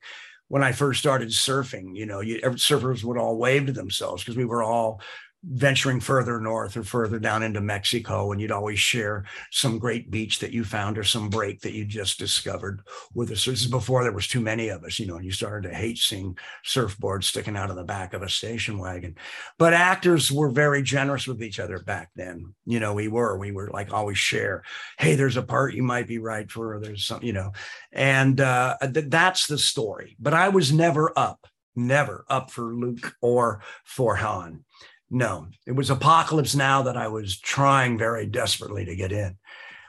[0.49, 4.37] when I first started surfing, you know, you, surfers would all wave to themselves because
[4.37, 5.01] we were all
[5.43, 10.39] venturing further north or further down into Mexico, and you'd always share some great beach
[10.39, 12.83] that you found or some break that you just discovered
[13.15, 13.47] with us.
[13.47, 15.75] This is before there was too many of us, you know, and you started to
[15.75, 19.17] hate seeing surfboards sticking out of the back of a station wagon.
[19.59, 22.55] But actors were very generous with each other back then.
[22.67, 24.63] You know, we were, we were like always share,
[24.99, 27.53] hey, there's a part you might be right for, or there's some, you know,
[27.93, 30.17] and uh, th- that's the story.
[30.21, 34.65] But I was never up, never up for Luke or for Han
[35.11, 39.37] no, it was Apocalypse Now that I was trying very desperately to get in.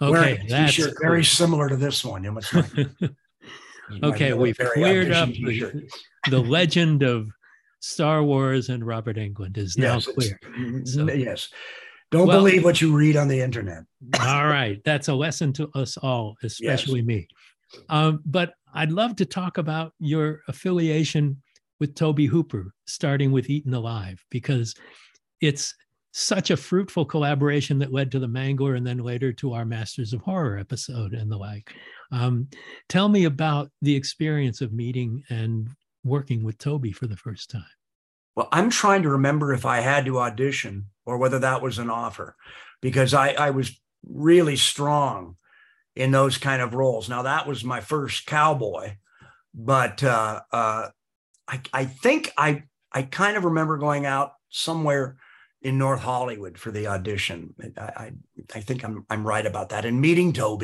[0.01, 0.93] Okay, that's cool.
[0.99, 2.23] very similar to this one.
[2.23, 2.53] You must
[4.03, 5.87] okay, we've cleared up the,
[6.29, 7.29] the, legend of
[7.81, 10.39] Star Wars and Robert Englund is now yes, clear.
[10.85, 11.49] So, yes.
[12.09, 13.83] Don't well, believe what you read on the internet.
[14.19, 14.81] all right.
[14.83, 17.07] That's a lesson to us all, especially yes.
[17.07, 17.27] me.
[17.89, 21.41] Um, but I'd love to talk about your affiliation
[21.79, 24.75] with Tobe Hooper, starting with Eaten Alive, because
[25.41, 25.73] it's
[26.11, 30.13] such a fruitful collaboration that led to the Mangler and then later to our Masters
[30.13, 31.73] of Horror episode and the like.
[32.11, 32.49] Um,
[32.89, 35.69] tell me about the experience of meeting and
[36.03, 37.63] working with Tobe for the first time.
[38.35, 41.89] Well, I'm trying to remember if I had to audition or whether that was an
[41.89, 42.35] offer
[42.81, 45.37] because I, I was really strong
[45.95, 47.09] in those kind of roles.
[47.09, 48.95] Now, that was my first cowboy,
[49.53, 50.87] but uh, uh,
[51.47, 55.17] I, I think I, I kind of remember going out somewhere
[55.61, 57.53] in North Hollywood for the audition.
[57.77, 58.11] I, I,
[58.55, 59.85] I, think I'm, I'm right about that.
[59.85, 60.63] And meeting Tobe,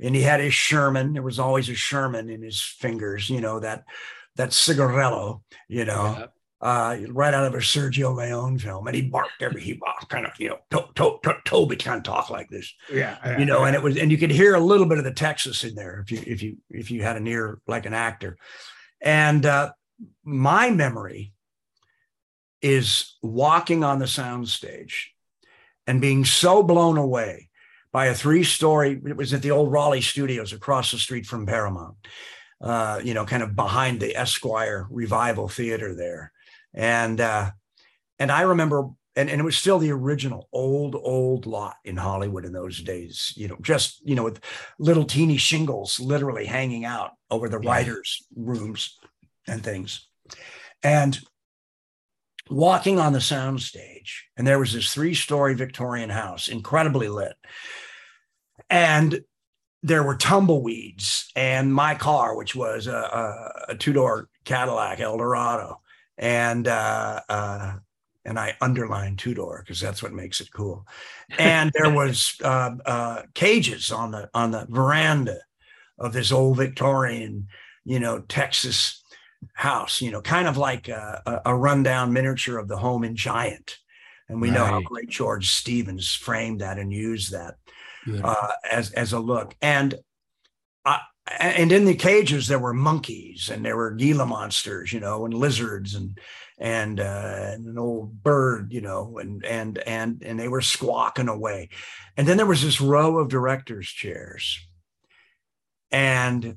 [0.00, 1.12] and he had his Sherman.
[1.12, 3.84] There was always a Sherman in his fingers, you know, that
[4.36, 6.66] that cigarello, you know, yeah.
[6.66, 8.86] uh, right out of a Sergio Leone film.
[8.86, 12.04] And he barked every, he walked kind of, you know, to, to, to, Tobe can't
[12.04, 12.72] talk like this.
[12.90, 13.66] Yeah, yeah you know, yeah.
[13.66, 16.00] and it was, and you could hear a little bit of the Texas in there
[16.00, 18.38] if you, if you, if you had an ear like an actor.
[19.02, 19.72] And uh,
[20.24, 21.31] my memory
[22.62, 24.92] is walking on the soundstage
[25.86, 27.48] and being so blown away
[27.92, 31.44] by a three story, it was at the old Raleigh studios across the street from
[31.44, 31.96] Paramount,
[32.62, 36.32] uh, you know, kind of behind the Esquire Revival Theater there.
[36.72, 37.50] And, uh,
[38.18, 42.46] and I remember, and, and it was still the original old, old lot in Hollywood
[42.46, 44.40] in those days, you know, just, you know, with
[44.78, 47.70] little teeny shingles literally hanging out over the yeah.
[47.70, 48.98] writers' rooms
[49.46, 50.08] and things.
[50.82, 51.20] And
[52.52, 57.34] walking on the soundstage, and there was this three story Victorian house, incredibly lit.
[58.70, 59.22] And
[59.82, 65.80] there were tumbleweeds, and my car, which was a, a, a two door Cadillac Eldorado,
[66.18, 67.74] and uh, uh,
[68.24, 70.86] and I underlined two door because that's what makes it cool.
[71.38, 75.38] And there was uh, uh, cages on the on the veranda
[75.98, 77.48] of this old Victorian,
[77.84, 79.01] you know, Texas
[79.54, 83.78] house, you know, kind of like a, a rundown miniature of the home in Giant.
[84.28, 84.56] And we right.
[84.56, 87.56] know how great George Stevens framed that and used that
[88.22, 89.54] uh, as, as a look.
[89.60, 89.94] And
[90.84, 90.98] uh,
[91.38, 95.34] and in the cages there were monkeys and there were Gila monsters, you know, and
[95.34, 96.18] lizards and
[96.58, 101.28] and, uh, and an old bird, you know, and and and and they were squawking
[101.28, 101.68] away.
[102.16, 104.60] And then there was this row of directors' chairs,
[105.90, 106.56] and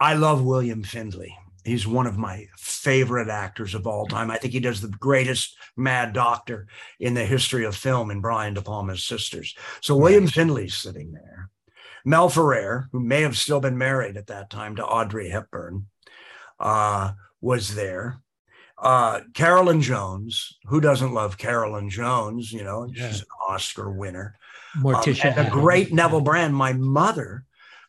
[0.00, 1.36] I love William Finley.
[1.66, 4.30] He's one of my favorite actors of all time.
[4.30, 6.68] I think he does the greatest Mad Doctor
[7.00, 9.54] in the history of film in Brian De Palma's Sisters.
[9.80, 11.50] So William Finley's sitting there.
[12.04, 15.86] Mel Ferrer, who may have still been married at that time to Audrey Hepburn,
[16.60, 18.20] uh, was there.
[18.78, 22.52] Uh, Carolyn Jones, who doesn't love Carolyn Jones?
[22.52, 23.08] You know, yeah.
[23.08, 24.36] she's an Oscar winner.
[24.78, 25.32] Morticia.
[25.32, 26.54] Um, and a great Neville Brand.
[26.54, 27.44] My mother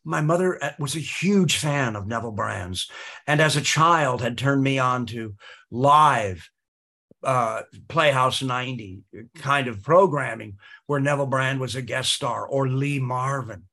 [0.07, 2.89] my mother uh, was a huge fan of Neville Brand's,
[3.27, 5.35] and as a child had turned me on to
[5.69, 6.49] live
[7.23, 9.01] uh, Playhouse 90
[9.35, 13.63] kind of programming where Neville Brand was a guest star or Lee Marvin.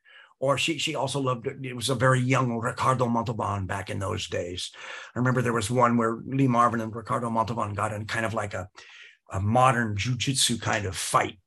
[0.41, 4.27] Or she she also loved it was a very young Ricardo Montalban back in those
[4.27, 4.73] days.
[5.15, 8.35] I remember there was one where Lee Marvin and Ricardo Montalban got in kind of
[8.35, 8.69] like a,
[9.33, 11.39] a modern jujitsu kind of fight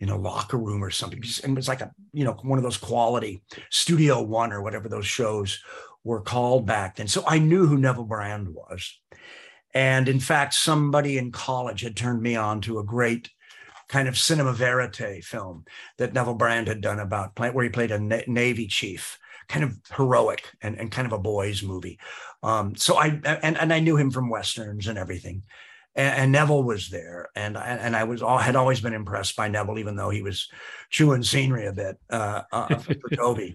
[0.00, 1.22] in a locker room or something.
[1.42, 4.88] And it was like a, you know, one of those quality Studio One or whatever
[4.88, 5.62] those shows
[6.04, 7.08] were called back then.
[7.08, 8.98] So I knew who Neville Brand was.
[9.74, 13.30] And in fact, somebody in college had turned me on to a great
[13.88, 15.64] kind of cinema verite film
[15.98, 20.50] that Neville Brand had done about where he played a Navy chief, kind of heroic
[20.62, 21.98] and, and kind of a boys movie.
[22.42, 25.42] Um, so I and, and I knew him from westerns and everything
[25.96, 29.48] and, and Neville was there, and and I was all had always been impressed by
[29.48, 30.48] Neville, even though he was
[30.90, 33.54] chewing scenery a bit uh, uh, for Tobe,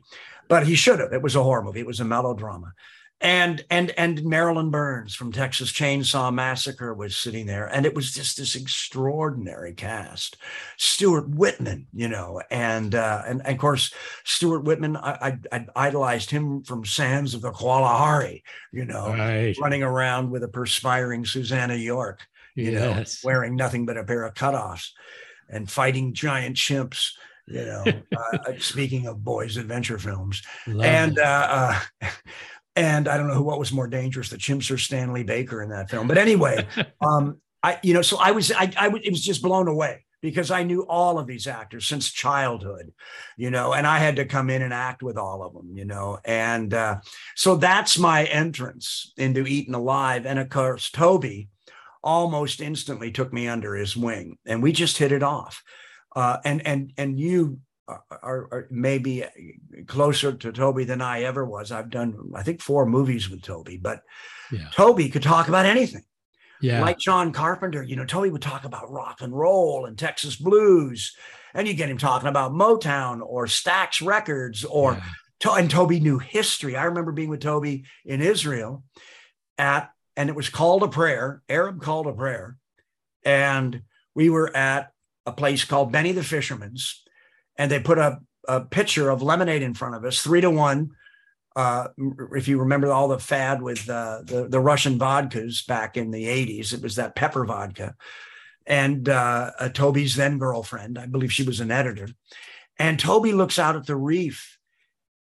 [0.49, 1.13] but he should have.
[1.13, 1.79] It was a horror movie.
[1.79, 2.73] It was a melodrama,
[3.21, 8.11] and and and Marilyn Burns from Texas Chainsaw Massacre was sitting there, and it was
[8.11, 10.37] just this extraordinary cast.
[10.77, 13.93] Stuart Whitman, you know, and uh, and, and of course
[14.23, 19.55] Stuart Whitman, I, I, I idolized him from Sands of the Kalahari, you know, Right.
[19.61, 23.23] running around with a perspiring Susannah York, you Yes.
[23.23, 24.89] know, wearing nothing but a pair of cutoffs
[25.49, 27.11] and fighting giant chimps.
[27.47, 32.07] You know, uh, speaking of boys' adventure films, Love and uh, uh,
[32.75, 35.69] and I don't know who what was more dangerous, the chimps or Stanley Baker in
[35.69, 36.07] that film.
[36.07, 36.65] But anyway,
[37.01, 40.05] um, I you know, so I was I I was, it was just blown away
[40.21, 42.93] because I knew all of these actors since childhood,
[43.37, 45.83] you know, and I had to come in and act with all of them, you
[45.83, 46.99] know, and uh,
[47.35, 51.47] so that's my entrance into Eaten Alive, and of course Tobe
[52.03, 55.63] almost instantly took me under his wing, and we just hit it off,
[56.15, 59.23] uh, and and and you are, are, maybe
[59.87, 61.71] closer to Tobe than I ever was.
[61.71, 64.01] I've done, I think, four movies with Tobe, but
[64.51, 64.67] Yeah.
[64.71, 66.03] Tobe could talk about anything.
[66.61, 66.81] Yeah.
[66.81, 71.15] Like John Carpenter, you know, Tobe would talk about rock and roll and Texas blues,
[71.53, 75.01] and you get him talking about Motown or Stax Records or yeah.
[75.57, 76.75] And Tobe knew history.
[76.75, 78.83] I remember being with Tobe in Israel
[79.57, 82.57] at, and it was called a prayer, Arab called a prayer.
[83.23, 83.83] And
[84.15, 84.91] we were at
[85.25, 87.03] a place called Benny the Fisherman's,
[87.57, 90.91] and they put a, a pitcher of lemonade in front of us, three to one.
[91.55, 91.89] Uh,
[92.33, 96.25] if you remember all the fad with uh, the, the Russian vodkas back in the
[96.25, 97.95] 80s, it was that pepper vodka.
[98.65, 102.07] And uh, Tobe's then girlfriend, I believe she was an editor.
[102.79, 104.57] And Tobe looks out at the reef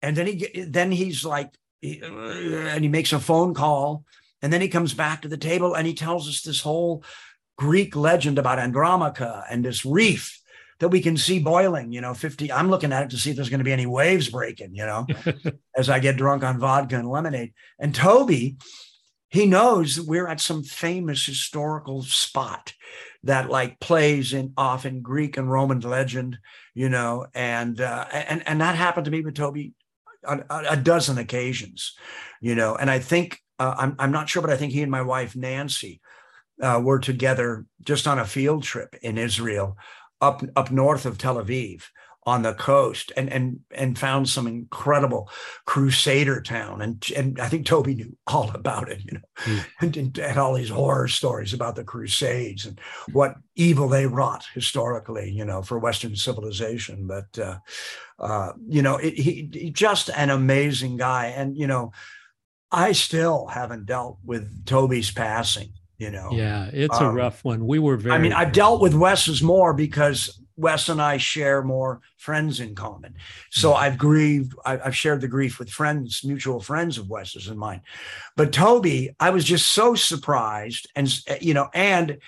[0.05, 4.05] and then he then he's like and he makes a phone call
[4.45, 7.03] and then he comes back to the table and he tells us this whole
[7.57, 10.39] greek legend about andromache and this reef
[10.81, 13.37] that we can see boiling you know 50 i'm looking at it to see if
[13.37, 15.07] there's going to be any waves breaking you know
[15.77, 18.59] as i get drunk on vodka and lemonade and toby
[19.31, 22.75] he knows that we're at some famous historical spot
[23.23, 26.37] that like plays in off in greek and roman legend
[26.75, 29.73] you know and uh, and and that happened to me with toby
[30.27, 31.95] on on a dozen occasions,
[32.41, 32.77] you know.
[32.77, 35.37] And I think uh, I'm I'm not sure, but I think he and my wife
[35.37, 36.01] Nancy
[36.63, 39.77] uh, were together just on a field trip in Israel,
[40.21, 41.85] up up north of Tel Aviv
[42.27, 45.29] on the coast, and and and found some incredible
[45.67, 49.65] Crusader town, and and I think Tobe knew all about it, you know, Mm.
[49.81, 52.81] and, and had all these horror stories about the Crusades and
[53.13, 57.07] what evil they wrought historically, you know, for Western civilization.
[57.07, 57.59] But uh,
[58.19, 61.93] uh, you know, it, he, he just an amazing guy, and you know,
[62.73, 65.73] I still haven't dealt with Tobe's passing.
[65.97, 66.71] You know, Yeah.
[66.73, 67.67] It's a Um, rough one.
[67.69, 68.15] We were very.
[68.17, 72.75] I mean, I've dealt with Wes's more because Wes and I share more friends in
[72.75, 73.15] common.
[73.51, 73.77] So Mhm.
[73.77, 77.81] I've grieved, I- I've shared the grief with friends, mutual friends of Wes's and mine.
[78.37, 81.09] But Tobe, I was just so surprised, and
[81.41, 82.19] you know, and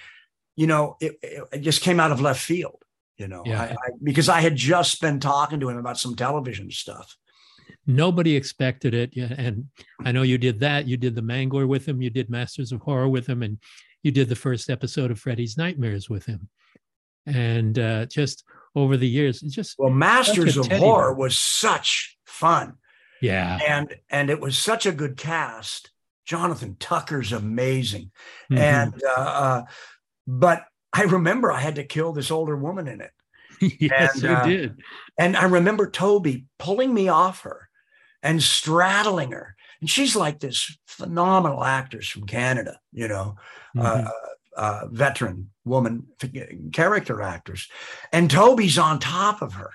[0.55, 2.83] you know, it, it it just came out of left field.
[3.19, 3.63] You know, Yeah.
[3.63, 7.17] I, I, because I had just been talking to him about some television stuff.
[7.87, 9.11] Nobody expected it.
[9.15, 9.67] Yeah, and
[10.05, 10.87] I know you did that.
[10.89, 12.03] You did the Mangler with him.
[12.03, 13.59] You did Masters of Horror with him, and
[14.03, 16.49] you did the first episode of Freddy's Nightmares with him.
[17.27, 21.15] And uh, just over the years, just Well, Masters of Horror bear.
[21.15, 22.75] was such fun.
[23.23, 25.91] yeah, and and it was such a good cast.
[26.25, 28.11] Jonathan Tucker's amazing,
[28.51, 28.59] Mhm.
[28.59, 29.63] and uh, uh,
[30.27, 33.13] but I remember I had to kill this older woman in it,
[33.81, 34.81] yes, and, you uh, did.
[35.19, 37.66] and I remember Tobe pulling me off her
[38.23, 43.37] and straddling her, and she's like this phenomenal actress from Canada, you know,
[43.77, 44.07] Mhm.
[44.07, 44.11] uh,
[44.57, 46.07] uh, veteran woman
[46.73, 47.69] character actors,
[48.13, 49.71] and Tobe's on top of her.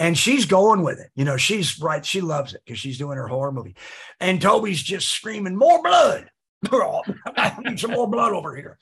[0.00, 1.10] And she's going with it.
[1.14, 2.04] You know, she's right.
[2.04, 3.76] She loves it because she's doing her horror movie.
[4.18, 6.28] And Tobe's just screaming, more blood.
[7.36, 8.76] I need some more blood over here.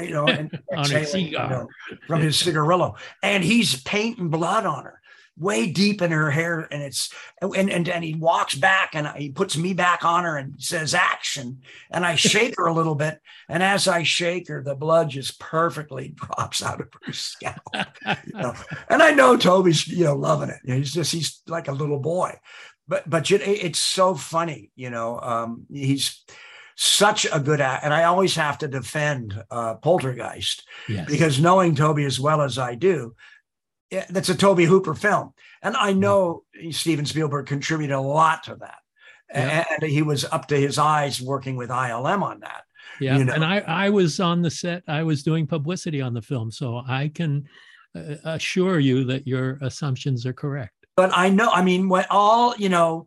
[0.00, 1.68] You know, and On a exhaling, you know,
[2.08, 2.96] from his cigarillo.
[3.22, 5.00] And he's painting blood on her
[5.38, 6.66] way deep in her hair.
[6.70, 10.36] And it's and and, and he walks back and he puts me back on her
[10.36, 11.60] and says action.
[11.90, 13.20] And I shake her a little bit.
[13.48, 17.60] And as I shake her, the blood just perfectly drops out of her scalp.
[18.26, 18.54] You know?
[18.88, 20.60] And I know Tobe's, you know, loving it.
[20.64, 22.38] He's just he's like a little boy.
[22.86, 25.18] But but you- it's so funny, you know.
[25.18, 26.22] Um, he's
[26.76, 31.08] such a good act, and I always have to defend uh, Poltergeist yes.
[31.08, 33.14] because knowing Tobe as well as I do,
[34.10, 35.32] that's a Tobe Hooper film,
[35.62, 38.78] and I know Steven Spielberg contributed a lot to that,
[39.32, 39.64] Yeah.
[39.80, 42.64] and he was up to his eyes working with ILM on that.
[43.00, 43.32] yeah, you know.
[43.34, 44.82] and I I was on the set.
[44.88, 47.48] I was doing publicity on the film, so I can
[47.96, 50.72] uh, assure you that your assumptions are correct.
[50.96, 53.06] But I know, I mean, when all you know,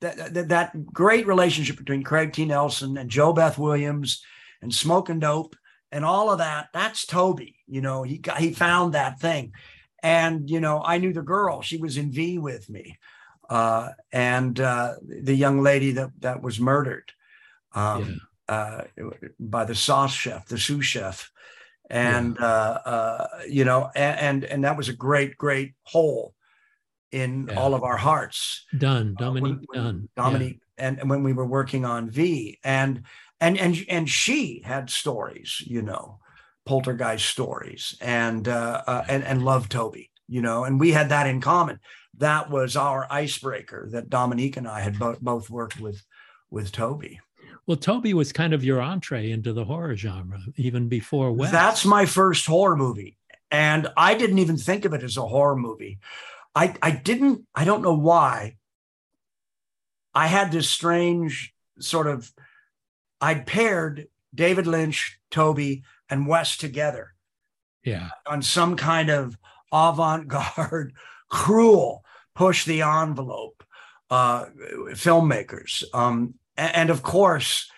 [0.00, 2.44] that, that, that great relationship between Craig T.
[2.44, 4.22] Nelson and JoBeth Williams
[4.62, 5.54] and Smoke and Dope
[5.92, 7.40] and all of that, that's Tobe.
[7.66, 9.52] You know, he got, he found that thing.
[10.06, 12.96] And, you know, I knew the girl, she was in V with me.
[13.50, 17.10] Uh, and uh, the young lady that, that was murdered
[17.74, 18.54] um, yeah.
[18.54, 18.84] uh,
[19.40, 21.30] by the sauce chef, the sous chef.
[21.90, 22.46] And, yeah.
[22.46, 26.34] Uh, uh, you know, and, and, and that was a great, great hole
[27.10, 27.58] in yeah.
[27.58, 28.64] all of our hearts.
[28.76, 30.08] Done, uh, Dominique when, Dunne.
[30.16, 33.02] Dominique, and, and when we were working on V, and
[33.40, 36.18] and and and she had stories, you know,
[36.66, 39.96] poltergeist stories, and uh, uh, and and loved Tobe,
[40.28, 41.80] you know, and we had that in common.
[42.18, 43.88] That was our icebreaker.
[43.92, 46.04] That Dominique and I had bo- both worked with
[46.50, 47.04] with Tobe.
[47.66, 51.50] Well, Tobe was kind of your entree into the horror genre, even before Wes.
[51.50, 53.16] That's my first horror movie,
[53.50, 55.98] and I didn't even think of it as a horror movie.
[56.54, 57.46] I I didn't.
[57.54, 58.56] I don't know why.
[60.14, 62.32] I had this strange sort of
[63.20, 67.14] I'd paired David Lynch, Tobe, and Wes together.
[67.84, 68.08] Yeah.
[68.26, 69.36] On some kind of
[69.72, 70.92] avant-garde,
[71.28, 72.04] cruel,
[72.34, 73.64] push the envelope
[74.10, 74.46] uh,
[74.90, 75.84] filmmakers.
[75.92, 77.70] Um, and, and, of course,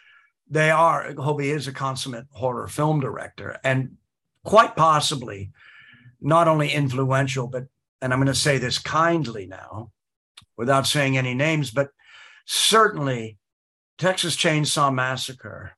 [0.49, 3.97] they are, Tobe is a consummate horror film director and
[4.45, 5.51] quite possibly
[6.21, 7.65] not only influential, but,
[8.03, 9.91] and I'm going to say this kindly now
[10.57, 11.91] without saying any names, but
[12.47, 13.39] certainly
[13.99, 15.73] Texas Chainsaw Massacre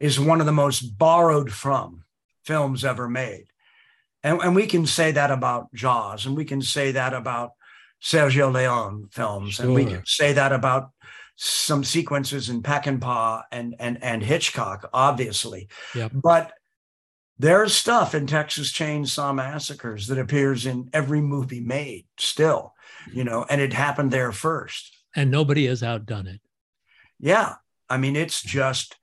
[0.00, 2.04] is one of the most borrowed from
[2.44, 3.46] films ever made.
[4.22, 7.52] And, and we can say that about Jaws, and we can say that about
[8.02, 9.66] Sergio Leone films, sure.
[9.66, 10.90] and we can say that about
[11.36, 15.68] some sequences in Peckinpah and and and Hitchcock, obviously.
[15.94, 16.12] Yep.
[16.14, 16.52] But
[17.38, 22.74] there's stuff in Texas Chainsaw Massacres that appears in every movie made still,
[23.12, 24.96] you know, and it happened there first.
[25.14, 26.40] And nobody has outdone it.
[27.20, 27.54] Yeah.
[27.88, 28.96] I mean, it's just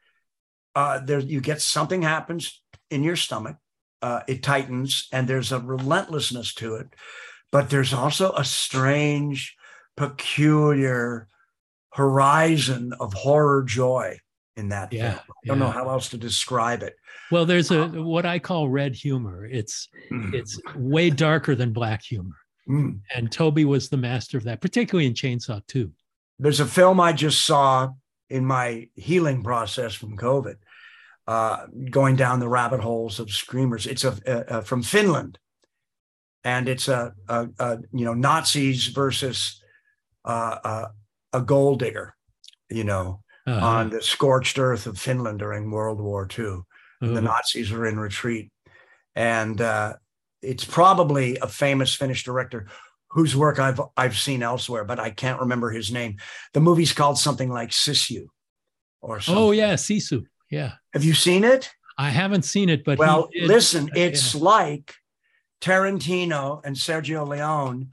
[0.76, 1.20] uh, there.
[1.20, 3.58] You get something happens in your stomach,
[4.02, 6.88] uh, it tightens, and there's a relentlessness to it.
[7.52, 9.56] But there's also a strange,
[9.96, 11.28] peculiar
[11.94, 14.20] horizon of horror joy
[14.58, 15.20] in that yeah, film.
[15.20, 15.66] I don't yeah.
[15.66, 16.96] know how else to describe it.
[17.32, 19.46] Well, there's a what I call red humor.
[19.46, 20.34] It's mm.
[20.34, 22.36] it's way darker than black humor.
[22.68, 23.00] Mm.
[23.14, 25.92] And Tobe was the master of that, particularly in Chainsaw 2.
[26.40, 27.90] There's a film I just saw
[28.30, 30.56] in my healing process from COVID,
[31.28, 33.88] uh, going down the rabbit holes of screamers.
[33.88, 35.40] It's a, a, a from Finland,
[36.44, 39.62] and it's a, a you know Nazis versus
[40.24, 40.88] uh,
[41.34, 42.16] a gold digger,
[42.70, 43.66] you know, uh-huh.
[43.66, 46.46] on the scorched earth of Finland during World War II.
[46.46, 47.14] Uh-huh.
[47.14, 48.52] The Nazis are in retreat,
[49.16, 49.94] and uh,
[50.42, 52.68] it's probably a famous Finnish director
[53.10, 56.18] whose work I've I've seen elsewhere, but I can't remember his name.
[56.54, 58.28] The movie's called something like Sisu,
[59.02, 59.44] or something.
[59.44, 60.26] Oh yeah, Sisu.
[60.50, 60.74] Yeah.
[60.93, 61.72] Have you seen it?
[61.98, 64.41] I haven't seen it, but well, listen, it's yeah.
[64.41, 64.93] like
[65.62, 67.91] Tarantino and Sergio Leone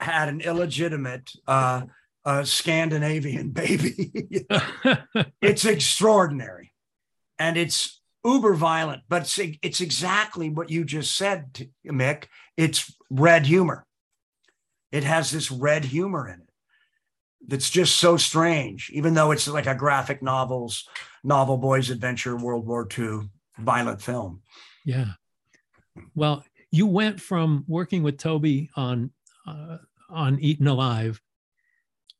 [0.00, 1.82] had an illegitimate uh,
[2.24, 4.12] uh, Scandinavian baby.
[5.42, 6.72] it's extraordinary,
[7.38, 12.24] and it's uber violent, but it's, it's exactly what you just said, Mick.
[12.56, 13.86] It's red humor
[14.94, 16.43] it has this red humor in it
[17.46, 20.88] that's just so strange, even though it's like a graphic novels,
[21.22, 23.28] novel boys adventure, World War II
[23.58, 24.42] violent film.
[24.84, 25.12] Yeah.
[26.14, 29.10] Well, you went from working with Tobe on
[29.46, 29.78] uh,
[30.10, 31.20] on Eaten Alive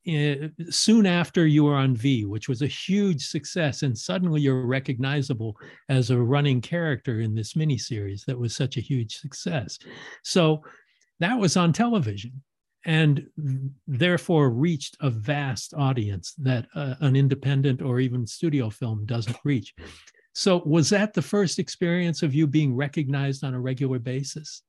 [0.06, 4.66] uh, soon after you were on V, which was a huge success, and suddenly you're
[4.66, 5.56] recognizable
[5.88, 9.78] as a running character in this miniseries that was such a huge success.
[10.22, 10.62] So
[11.20, 12.42] that was on television
[12.84, 13.26] and
[13.86, 19.74] therefore reached a vast audience that uh, an independent or even studio film doesn't reach.
[20.34, 24.62] So, was that the first experience of you being recognized on a regular basis?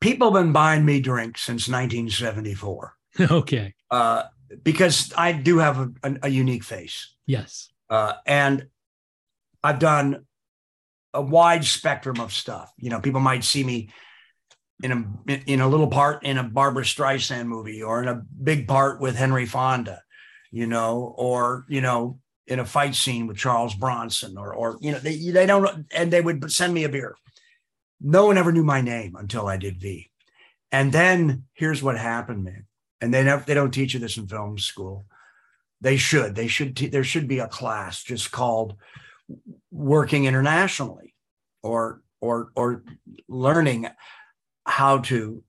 [0.00, 2.94] People have been buying me drinks since 1974.
[3.30, 3.74] okay.
[3.90, 4.24] Uh,
[4.62, 7.14] because I do have a, a, a unique face.
[7.26, 7.68] Yes.
[7.90, 8.68] Uh, and
[9.62, 10.26] I've done
[11.12, 12.72] a wide spectrum of stuff.
[12.78, 13.90] You know, people might see me
[14.82, 18.68] in a in a little part in a Barbra Streisand movie or in a big
[18.68, 20.02] part with Henry Fonda,
[20.50, 24.92] you know, or you know, in a fight scene with Charles Bronson, or or you
[24.92, 27.16] know, they they don't and they would send me a beer.
[28.00, 30.10] No one ever knew my name until I did V.
[30.70, 32.66] And then here's what happened, man.
[33.00, 35.06] And they never they don't teach you this in film school.
[35.80, 36.34] They should.
[36.34, 36.76] They should.
[36.76, 38.76] Te- there should be a class just called
[39.70, 41.14] working internationally,
[41.62, 42.82] or or or
[43.28, 43.88] learning
[44.66, 45.42] how to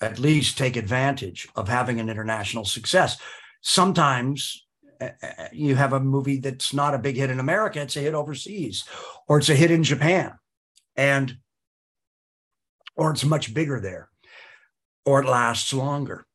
[0.00, 3.18] at least take advantage of having an international success.
[3.60, 4.66] sometimes
[5.00, 8.00] uh, uh, you have a movie that's not a big hit in America, it's a
[8.00, 8.84] hit overseas,
[9.26, 10.32] or it's a hit in Japan,
[10.96, 11.38] and
[12.96, 14.10] or it's much bigger there,
[15.04, 16.26] or it lasts longer.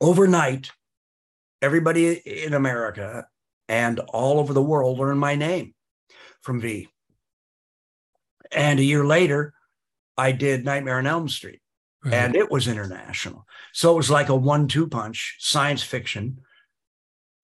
[0.00, 0.70] Overnight,
[1.60, 3.26] everybody in America
[3.68, 5.74] and all over the world learned my name
[6.42, 6.88] from V.
[8.52, 9.52] And a year later,
[10.18, 11.60] I did Nightmare on Elm Street,
[12.04, 12.12] right.
[12.12, 13.46] and it was international.
[13.72, 16.40] So it was like a one two punch science fiction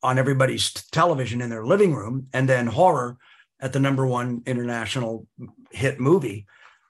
[0.03, 3.17] on everybody's television in their living room, and then horror
[3.61, 5.27] at the number one international
[5.71, 6.47] hit movie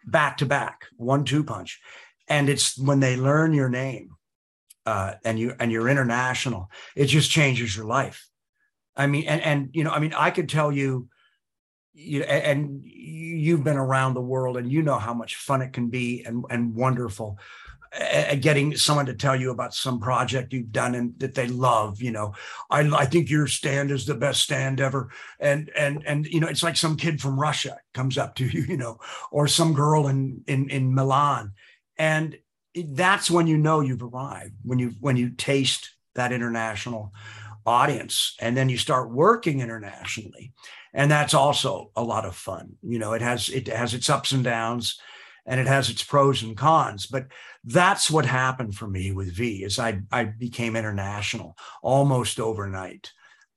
[0.06, 1.80] back to back, one two punch.
[2.26, 4.16] And it's when they learn your name
[4.86, 8.26] uh, and you and you're international, it just changes your life.
[8.96, 11.08] I mean, and and you know, I mean, I could tell you,
[11.94, 15.88] you and you've been around the world and you know how much fun it can
[15.88, 17.38] be and and wonderful.
[17.96, 22.02] Uh, getting someone to tell you about some project you've done and that they love,
[22.02, 22.34] you know,
[22.68, 26.48] I I think your stand is the best stand ever, and and and you know,
[26.48, 28.98] it's like some kid from Russia comes up to you, you know,
[29.30, 31.52] or some girl in in in Milan,
[31.96, 32.36] and
[32.74, 37.12] that's when you know you've arrived when you when you taste that international
[37.64, 38.34] audience.
[38.40, 40.52] And then you start working internationally
[40.94, 44.32] and that's also a lot of fun you know it has it has its ups
[44.32, 44.98] and downs
[45.44, 47.26] and it has its pros and cons but
[47.64, 53.12] that's what happened for me with v is i i became international almost overnight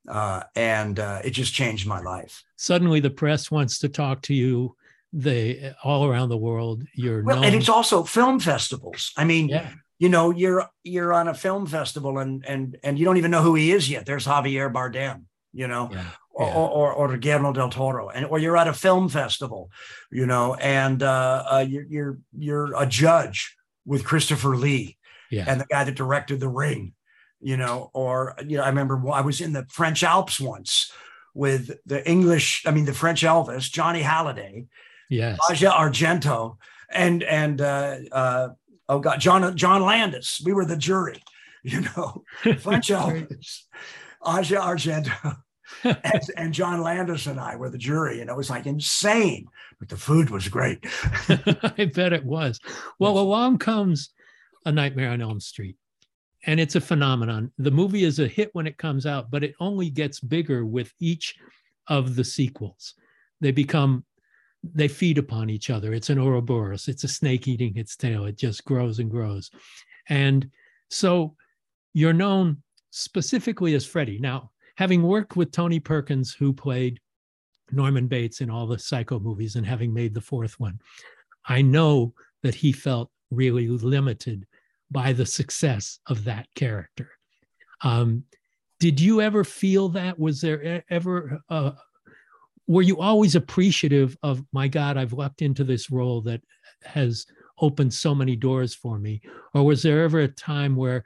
[0.10, 2.46] uh, and uh, it just changed my life.
[2.56, 4.76] Suddenly the press wants to talk to you
[5.12, 7.46] they all around the world you're well, known.
[7.46, 9.12] and it's also film festivals.
[9.18, 9.70] I mean yeah.
[10.00, 13.42] you know you're you're on a film festival and and and you don't even know
[13.42, 14.06] who he is yet.
[14.06, 15.26] There's javier bardem
[15.58, 15.90] you know?
[15.92, 16.06] Yeah,
[16.40, 16.54] yeah.
[16.54, 19.72] Or, or, or Guillermo del Toro, and or you're at a film festival,
[20.12, 24.98] you know, and uh, uh, you're you're you're a judge with Christopher Lee,
[25.32, 25.46] yeah.
[25.48, 26.94] and the guy that directed The Ring,
[27.40, 30.92] you know, or you know, I remember I was in the French Alps once
[31.34, 34.68] with the English, I mean, the French Elvis, Johnny Hallyday,
[35.10, 36.58] yes, Asia Argento,
[36.92, 38.50] and and uh, uh,
[38.90, 40.42] oh god, John John Landis.
[40.44, 41.22] We were the jury,
[41.64, 43.64] you know, French Elvis,
[44.26, 45.38] Asia Argento.
[45.84, 49.48] and, and, John Landis and I were the jury, and it was like insane,
[49.80, 50.80] but the food was great.
[51.30, 52.60] I bet it was.
[53.00, 54.12] Well, along comes
[54.66, 55.76] A Nightmare on Elm Street,
[56.46, 57.52] and it's a phenomenon.
[57.58, 60.94] The movie is a hit when it comes out, but it only gets bigger with
[61.00, 61.36] each
[61.88, 62.94] of the sequels.
[63.42, 64.06] They become
[64.64, 65.94] they feed upon each other.
[65.94, 66.88] It's an Ouroboros.
[66.88, 68.26] It's a snake eating its tail.
[68.26, 69.52] It just grows and grows.
[70.10, 70.50] And
[70.90, 71.36] so
[71.94, 74.20] you're known specifically as Freddy.
[74.20, 77.00] Now, having worked with Tony Perkins, who played
[77.72, 80.80] Norman Bates in all the Psycho movies and having made the fourth one,
[81.46, 82.14] I know
[82.44, 84.46] that he felt really limited
[84.90, 87.10] by the success of that character.
[87.82, 88.24] Um,
[88.80, 90.18] did you ever feel that?
[90.18, 91.74] Was there ever a,
[92.68, 96.42] were you always appreciative of my god i've lucked into this role that
[96.84, 97.26] has
[97.60, 99.22] opened so many doors for me
[99.54, 101.04] or was there ever a time where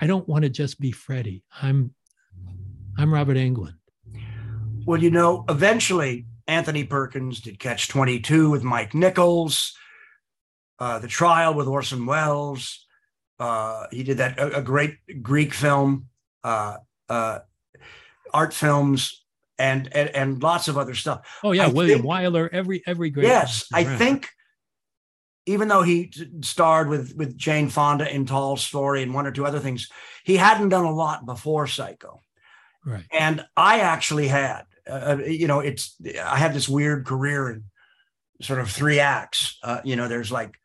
[0.00, 1.92] i don't want to just be freddy i'm
[2.98, 3.74] i'm robert englund
[4.86, 9.76] well you know eventually anthony perkins did catch 22 with mike nichols
[10.78, 12.86] uh, the trial with orson welles
[13.38, 16.08] uh, he did that a, a great greek film
[16.44, 16.76] uh,
[17.08, 17.38] uh
[18.32, 19.22] art films
[19.58, 21.40] and and, and lots of other stuff.
[21.42, 23.26] Oh yeah, I William think, Wyler, every every great.
[23.26, 24.28] Yes, I think
[25.46, 26.12] even though he
[26.42, 29.88] starred with with Jane Fonda in Tall Story and one or two other things,
[30.24, 32.20] he hadn't done a lot before Psycho.
[32.84, 33.04] Right.
[33.12, 37.64] And I actually had, uh, uh you know, it's I had this weird career in
[38.40, 39.58] sort of three acts.
[39.62, 40.58] Uh, you know, there's like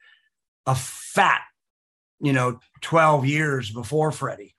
[0.66, 1.42] a fat,
[2.20, 4.56] you know, 12 years before Freddy.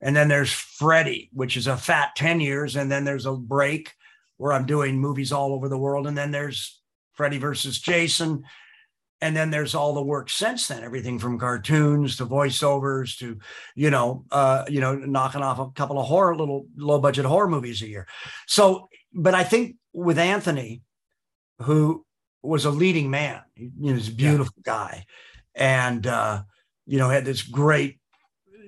[0.00, 2.74] And then there's Freddy, which is a fat 10 years.
[2.76, 3.92] And then there's a break
[4.36, 6.06] where I'm doing movies all over the world.
[6.06, 6.80] And then there's
[7.12, 8.42] Freddy versus Jason.
[9.22, 13.38] And then there's all the work since then, everything from cartoons to voiceovers to,
[13.76, 17.48] you know, uh, you know, knocking off a couple of horror, little low budget horror
[17.48, 18.08] movies a year.
[18.48, 20.82] So, but I think with Anthony,
[21.60, 22.04] who
[22.42, 24.72] was a leading man, you know, he's a beautiful yeah.
[24.72, 25.06] guy,
[25.54, 26.42] and uh,
[26.84, 28.00] you know, had this great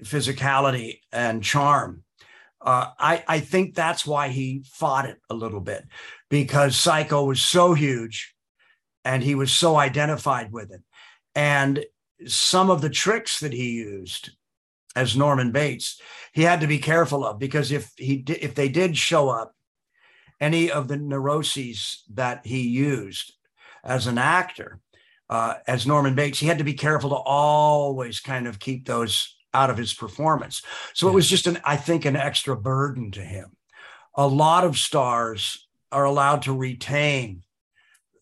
[0.03, 2.05] physicality and charm.
[2.61, 5.85] Uh, I, I think that's why he fought it a little bit
[6.31, 8.34] because Psycho was so huge
[9.05, 10.83] and he was so identified with it.
[11.35, 11.85] And
[12.27, 14.31] some of the tricks that he used
[14.97, 16.01] as Norman Bates,
[16.33, 19.55] he had to be careful of because if he di- if they did show up,
[20.41, 23.35] any of the neuroses that he used
[23.83, 24.81] as an actor,
[25.31, 29.37] uh, as Norman Bates, he had to be careful to always kind of keep those
[29.53, 30.63] out of his performance.
[30.93, 33.57] So it was just an, I think, an extra burden to him.
[34.15, 37.43] A lot of stars are allowed to retain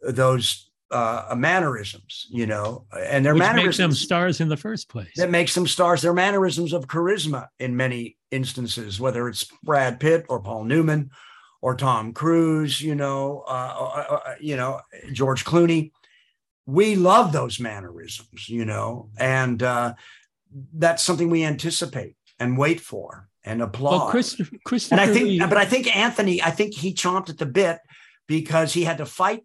[0.02, 4.88] those uh, mannerisms, you know, and their Which mannerisms makes them stars in the first
[4.88, 5.10] place.
[5.16, 6.02] that makes them stars.
[6.02, 11.10] Their mannerisms of charisma in many instances, whether it's Brad Pitt or Paul Newman
[11.60, 14.80] or Tom Cruise, you know, uh, uh, uh, you know,
[15.12, 15.92] George Clooney.
[16.66, 19.94] We love those mannerisms, you know, and uh,
[20.74, 23.90] that's something we anticipate and wait for and applaud.
[23.98, 27.30] well, Christopher, Christopher and I think, Lee- but I think Anthony, I think he chomped
[27.30, 27.78] at the bit
[28.28, 29.42] because he had to fight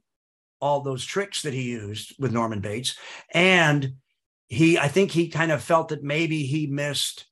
[0.59, 2.95] all those tricks that he used with Norman Bates,
[3.33, 3.93] and
[4.47, 7.25] he, I think he kind of felt that maybe he missed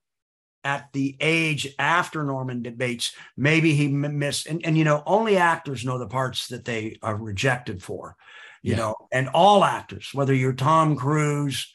[0.63, 5.85] at the age after Norman Bates, maybe he missed, and, and you know, only actors
[5.85, 8.15] know the parts that they are rejected for,
[8.63, 8.77] you Yeah.
[8.77, 11.71] know, and all actors, whether you're Tom Cruise,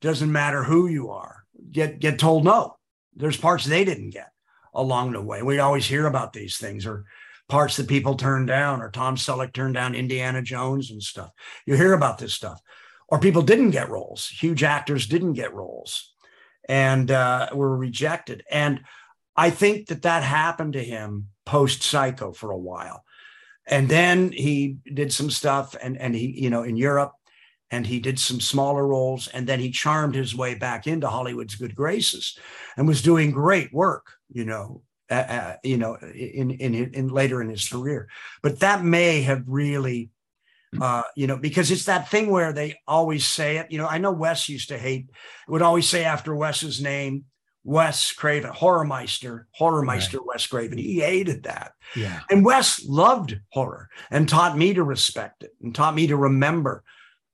[0.00, 2.76] doesn't matter who you are, get get told no.
[3.16, 4.30] There's parts they didn't get
[4.72, 5.42] along the way.
[5.42, 7.04] We always hear about these things or
[7.50, 11.30] parts that people turned down, or Tom Selleck turned down Indiana Jones and stuff.
[11.66, 12.60] You hear about this stuff.
[13.08, 14.28] Or people didn't get roles.
[14.28, 16.14] Huge actors didn't get roles
[16.68, 18.44] and uh, were rejected.
[18.50, 18.82] And
[19.36, 23.04] I think that that happened to him post Psycho for a while.
[23.66, 27.12] And then he did some stuff and, and he, you know, in Europe,
[27.72, 29.28] and he did some smaller roles.
[29.28, 32.38] And then he charmed his way back into Hollywood's good graces
[32.76, 37.42] and was doing great work, you know, uh, uh, you know, in, in in later
[37.42, 38.08] in his career.
[38.42, 40.10] But that may have really,
[40.80, 43.70] uh, you know, because it's that thing where they always say it.
[43.70, 45.10] You know, I know Wes used to hate
[45.48, 47.24] would always say after Wes's name,
[47.64, 50.78] Wes Craven, Horrormeister, Horrormeister Wes Craven.
[50.78, 51.72] He hated that.
[51.94, 52.20] yeah.
[52.30, 56.84] And Wes loved horror and taught me to respect it and taught me to remember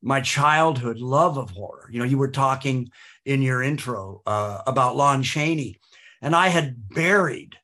[0.03, 1.89] my childhood love of horror.
[1.93, 2.91] You know, you were talking
[3.25, 5.79] in your intro uh, about Lon Chaney,
[6.23, 7.57] and I had buried,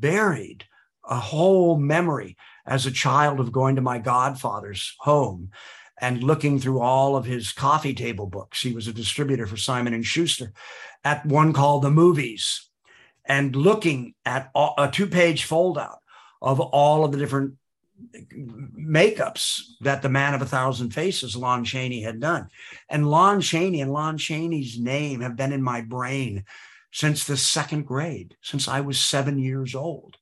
[0.00, 0.64] buried
[1.08, 2.36] a whole memory
[2.66, 5.50] as a child of going to my godfather's home
[6.00, 8.60] and looking through all of his coffee table books.
[8.60, 10.52] He was a distributor for Simon and Schuster
[11.04, 12.68] at one called The Movies
[13.24, 15.98] and looking at a two-page foldout
[16.42, 17.54] of all of the different
[18.78, 22.48] makeups that the man of a thousand faces, Lon Chaney, had done.
[22.88, 26.44] And Lon Chaney and Lon Chaney's name have been in my brain
[26.96, 30.16] since the second grade, since I was seven years old,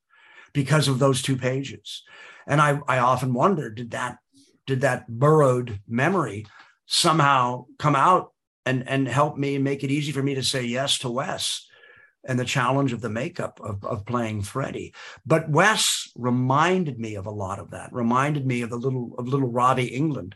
[0.53, 2.03] because of those two pages.
[2.49, 4.18] And I, I often wonder, did that
[4.66, 6.47] did that burrowed memory
[6.87, 8.33] somehow come out
[8.66, 11.64] and, and help me make it easy for me to say yes to Wes
[12.27, 14.93] and the challenge of the makeup of, of playing Freddy.
[15.25, 19.29] But Wes reminded me of a lot of that, reminded me of the little of
[19.29, 20.33] little Robbie Englund,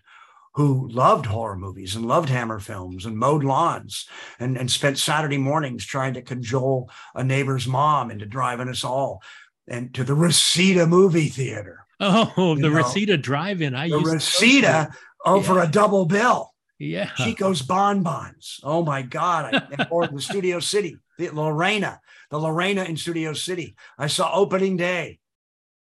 [0.59, 4.09] who loved horror movies and loved Hammer films and mowed lawns
[4.41, 9.23] and, and spent Saturday mornings trying to cajole a neighbor's mom into driving us all
[9.69, 11.87] and to the Reseda movie theater.
[12.01, 13.77] Oh, the know, Reseda Drive-In.
[13.77, 14.91] I The used Reseda
[15.25, 15.63] oh, for Yeah.
[15.63, 16.53] a double bill.
[16.81, 17.11] Yeah.
[17.15, 18.59] Chico's bonbons.
[18.65, 19.55] Oh my God.
[19.55, 22.01] I, or the Studio City, the Lorena,
[22.33, 23.77] the Lorena in Studio City.
[23.97, 25.21] I saw opening day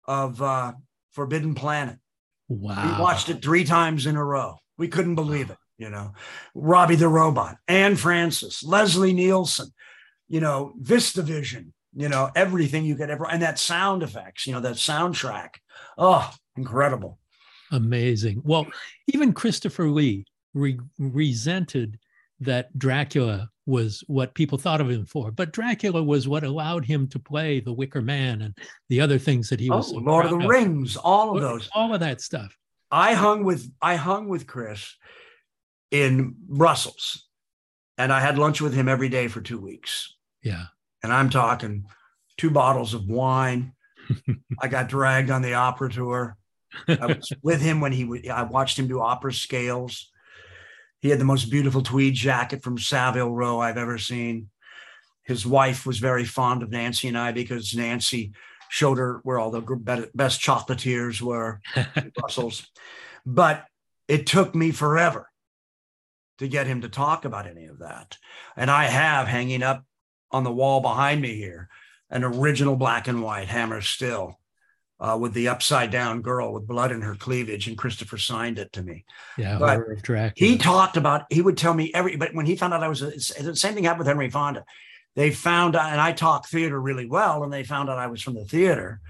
[0.07, 0.75] of uh,
[1.11, 1.99] Forbidden Planet.
[2.49, 2.97] Wow.
[2.97, 4.59] We watched it three times in a row.
[4.79, 5.59] We couldn't believe it.
[5.77, 6.13] You know,
[6.55, 9.69] Robbie the Robot, Anne Francis, Leslie Nielsen,
[10.27, 14.61] you know, VistaVision, you know, everything you could ever, and that sound effects, you know,
[14.61, 15.51] that soundtrack.
[15.97, 17.21] Oh, incredible.
[17.71, 18.43] Amazing.
[18.45, 18.67] Well,
[19.09, 21.99] even Christopher Lee re- resented
[22.41, 27.07] that Dracula was what people thought of him for, but Dracula was what allowed him
[27.09, 28.57] to play the Wicker Man and
[28.89, 29.91] the other things that he Oh, was.
[29.91, 31.69] so Lord of the Rings, all of those.
[31.73, 32.57] All of that stuff.
[32.91, 34.97] I hung with I hung with Chris
[35.91, 37.27] in Brussels,
[37.97, 40.15] and I had lunch with him every day for two weeks.
[40.43, 40.67] Yeah.
[41.03, 41.85] And I'm talking
[42.37, 43.73] two bottles of wine.
[44.61, 46.37] I got dragged on the opera tour.
[46.89, 48.29] I was with him when he would.
[48.29, 50.11] I watched him do opera scales.
[51.01, 54.51] He had the most beautiful tweed jacket from Savile Row I've ever seen.
[55.25, 58.33] His wife was very fond of Nancy and I because Nancy
[58.69, 62.67] showed her where all the best chocolatiers were in Brussels.
[63.25, 63.65] But
[64.07, 65.29] it took me forever
[66.39, 68.17] to get him to talk about any of that.
[68.57, 69.85] And I have hanging up
[70.31, 71.69] on the wall behind me here
[72.11, 74.39] an original black and white hammer still
[75.01, 77.69] uh, with the upside down girl with blood in her cleavage.
[77.69, 79.05] And Christopher signed it to me.
[79.37, 79.59] Yeah.
[79.59, 80.51] But Horror of Dracula.
[80.51, 83.03] He talked about, he would tell me every, but when he found out I was,
[83.03, 84.65] a, the same thing happened with Henry Fonda.
[85.19, 88.23] They found out, and I talk theater really well, and they found out I was
[88.23, 89.01] from the theater.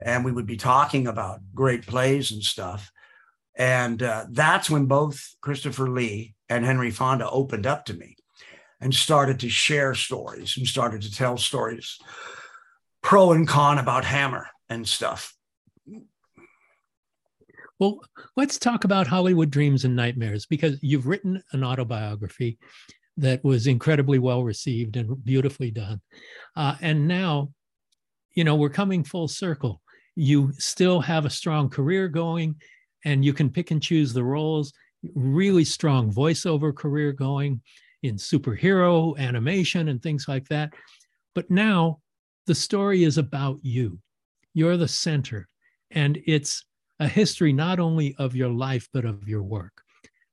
[0.00, 2.90] And we would be talking about great plays and stuff.
[3.54, 8.16] And uh, that's when both Christopher Lee and Henry Fonda opened up to me.
[8.82, 11.98] and started to share stories and started to tell stories,
[13.00, 15.34] pro and con about Hammer and stuff.
[17.78, 18.00] Well,
[18.36, 22.58] let's talk about Hollywood Dreams and Nightmares because you've written an autobiography
[23.16, 26.00] that was incredibly well received and beautifully done.
[26.56, 27.50] Uh, and now,
[28.34, 29.80] you know, we're coming full circle.
[30.14, 32.56] You still have a strong career going
[33.04, 34.72] and you can pick and choose the roles,
[35.14, 37.60] really strong voiceover career going
[38.02, 40.72] in superhero animation and things like that.
[41.34, 42.00] But now
[42.46, 43.98] the story is about you.
[44.54, 45.48] You're the center.
[45.90, 46.64] And it's
[47.00, 49.82] a history not only of your life, but of your work.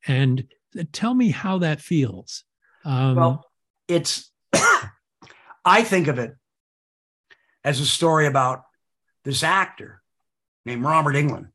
[0.07, 0.45] And
[0.91, 2.43] tell me how that feels.
[2.85, 3.45] Um, well,
[3.87, 4.31] it's,
[5.65, 6.35] I think of it
[7.63, 8.63] as a story about
[9.23, 10.01] this actor
[10.65, 11.49] named Robert Englund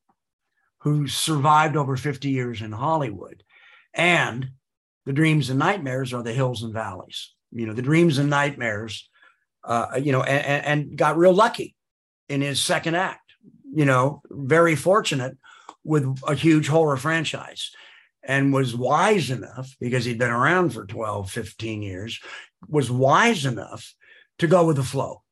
[0.85, 3.43] who survived over 50 years in Hollywood.
[3.95, 4.51] And
[5.07, 7.33] the dreams and nightmares are the hills and valleys.
[7.53, 9.09] You know, the dreams and nightmares,
[9.64, 11.75] uh, you know, and, and got real lucky
[12.29, 13.33] in his second act.
[13.75, 15.39] You know, very fortunate
[15.85, 17.70] with a huge horror franchise
[18.27, 22.20] and was wise enough because he'd been around for 12, 15 years,
[22.68, 23.95] was wise enough
[24.39, 25.22] to go with the flow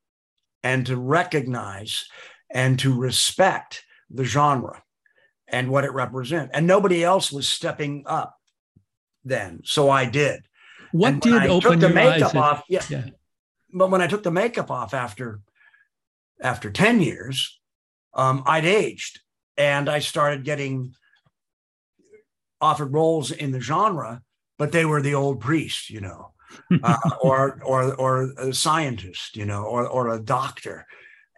[0.62, 2.06] and to recognize
[2.50, 4.82] and to respect the genre
[5.48, 6.50] and what it represents.
[6.54, 8.36] And nobody else was stepping up
[9.24, 9.62] then.
[9.64, 10.42] So I did.
[10.92, 12.64] What did I open took the makeup off?
[12.68, 13.06] Yeah, yeah.
[13.72, 15.40] But when I took the makeup off after
[16.42, 17.58] after 10 years,
[18.14, 19.20] um, I'd aged
[19.56, 20.94] and I started getting
[22.62, 24.22] offered roles in the genre,
[24.56, 26.32] but they were the old priest, you know,
[26.82, 30.86] uh, or or or a scientist, you know, or or a doctor,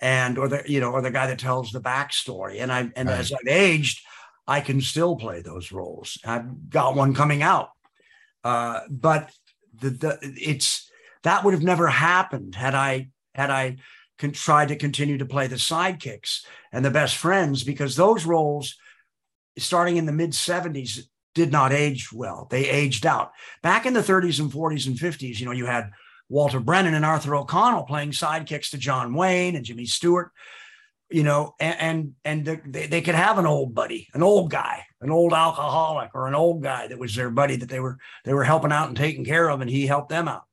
[0.01, 2.61] and or the you know or the guy that tells the backstory.
[2.61, 3.19] And I and right.
[3.19, 4.01] as I've aged,
[4.47, 6.19] I can still play those roles.
[6.25, 7.71] I've got one coming out,
[8.45, 9.33] uh, but
[9.81, 10.91] the, the it's
[11.23, 13.77] that would have never happened had I had I
[14.19, 18.77] can try to continue to play the sidekicks and the best friends because those roles
[19.59, 21.01] starting in the mid 70s
[21.35, 22.47] did not age well.
[22.51, 23.33] They aged out.
[23.63, 25.91] Back in the 30s and 40s and 50s, you know, you had
[26.29, 30.31] Walter Brennan and Arthur O'Connell playing sidekicks to John Wayne and Jimmy Stewart,
[31.11, 34.85] you know, and and, and they, they could have an old buddy, an old guy,
[35.01, 38.33] an old alcoholic, or an old guy that was their buddy that they were they
[38.33, 40.45] were helping out and taking care of, and he helped them out,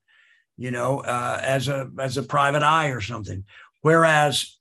[0.58, 3.46] you know, uh, as a as a private eye or something.
[3.82, 4.58] Whereas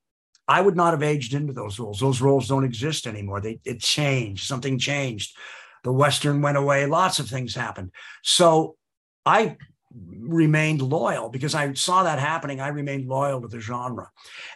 [0.46, 2.00] I would not have aged into those roles.
[2.00, 3.40] Those roles don't exist anymore.
[3.40, 4.46] They it changed.
[4.46, 5.36] Something changed
[5.84, 7.90] the Western went away, lots of things happened.
[8.22, 8.76] So
[9.24, 9.56] I
[9.92, 12.60] remained loyal because I saw that happening.
[12.60, 14.10] I remained loyal to the genre.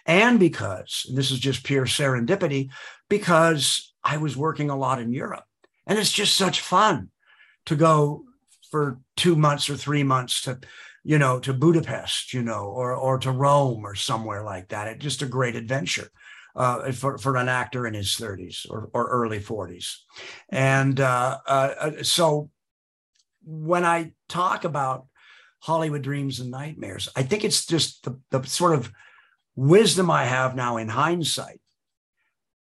[0.06, 2.70] And because, and this is just pure serendipity,
[3.08, 5.44] because I was working a lot in Europe.
[5.86, 7.10] And it's just such fun
[7.66, 8.24] to go
[8.70, 10.60] for two months or three months to,
[11.02, 14.88] you know, to Budapest, you know, or or to Rome or somewhere like that.
[14.88, 16.08] It's just a great adventure
[16.56, 19.96] uh, for, for an actor in his 30s or, or early 40s.
[20.50, 22.50] And uh, uh, so
[23.44, 25.06] when I talk about
[25.60, 28.92] Hollywood dreams and nightmares, I think it's just the, the sort of
[29.56, 31.60] wisdom I have now in hindsight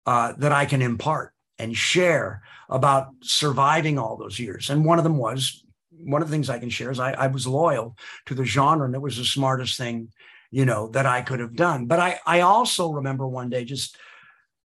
[0.06, 4.70] uh, that I can impart and share about surviving all those years.
[4.70, 7.26] And one of them was one of the things I can share is I, I
[7.28, 10.08] was loyal to the genre and it was the smartest thing
[10.52, 11.86] you know, that I could have done.
[11.86, 13.96] But I, I also remember one day just,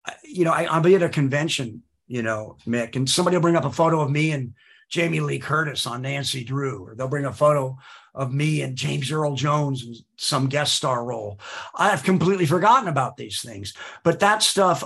[0.04, 3.42] uh, you know, I, I'll be at a convention, you know, Mick, and somebody will
[3.42, 4.52] bring up a photo of me and
[4.90, 7.78] Jamie Lee Curtis on Nancy Drew, or they'll bring a photo
[8.14, 11.40] of me and James Earl Jones in some guest star role.
[11.74, 13.72] I've completely forgotten about these things,
[14.04, 14.84] but that stuff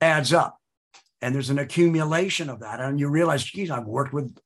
[0.00, 0.60] adds up.
[1.20, 2.80] And there's an accumulation of that.
[2.80, 4.36] And you realize, geez, I've worked with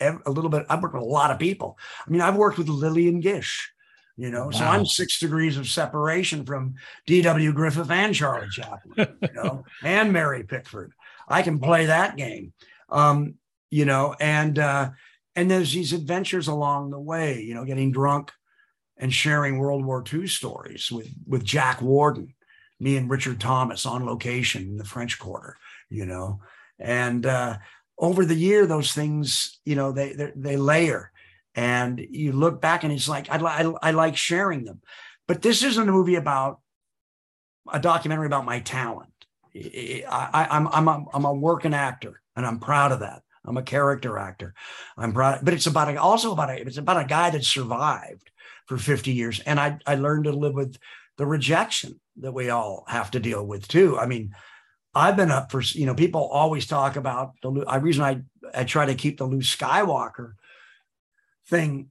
[0.00, 1.76] a little bit, I've worked with a lot of people.
[2.06, 3.72] I mean, I've worked with Lillian Gish
[4.18, 4.46] you know.
[4.46, 4.50] Wow.
[4.50, 6.74] So I'm six degrees of separation from
[7.06, 7.52] D.W.
[7.52, 10.92] Griffith and Charlie Chaplin, you know, and Mary Pickford.
[11.28, 12.52] I can play that game,
[12.90, 13.34] um,
[13.70, 14.90] you know, and uh,
[15.36, 18.32] and there's these adventures along the way, you know, getting drunk
[18.96, 22.34] and sharing World War II stories with with Jack Warden,
[22.80, 25.56] me and Richard Thomas on location in the French Quarter,
[25.88, 26.40] you know,
[26.80, 27.58] and uh,
[27.98, 31.12] over the year those things, you know, they they layer
[31.58, 34.80] and you look back and it's like I, I, I like sharing them.
[35.26, 36.60] But this isn't a movie about
[37.70, 39.10] a documentary about my talent.
[39.56, 43.22] I, am I'm, I'm, a, I'm a working actor and i'm proud of that.
[43.44, 44.54] I'm a character actor.
[44.96, 48.30] I'm proud but it's about a, also about a, it's about a guy that survived
[48.66, 49.40] for 50 years.
[49.40, 50.76] And I, I learned to live with
[51.16, 53.98] the rejection that we all have to deal with too.
[53.98, 54.32] I mean
[54.94, 58.20] I've been up for, you know, people always talk about the, I reason I,
[58.54, 60.34] I try to keep the Luke Skywalker
[61.48, 61.90] thing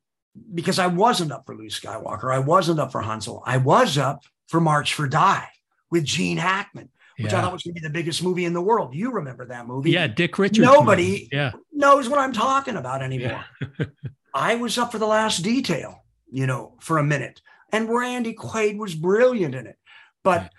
[0.53, 2.33] because I wasn't up for Luke Skywalker.
[2.33, 3.41] I wasn't up for Han Solo.
[3.45, 5.47] I was up for March or Die
[5.89, 7.39] with Gene Hackman, which Yeah.
[7.39, 8.93] I thought was going to be the biggest movie in the world.
[8.93, 9.91] You remember that movie?
[9.91, 10.59] Yeah, Dick Richards.
[10.59, 11.29] Nobody movie.
[11.31, 11.51] Yeah.
[11.73, 13.43] knows what I'm talking about anymore.
[14.33, 17.41] I was up for the last detail, you know, for a minute,
[17.71, 19.77] and Randy Quaid was brilliant in it.
[20.23, 20.51] But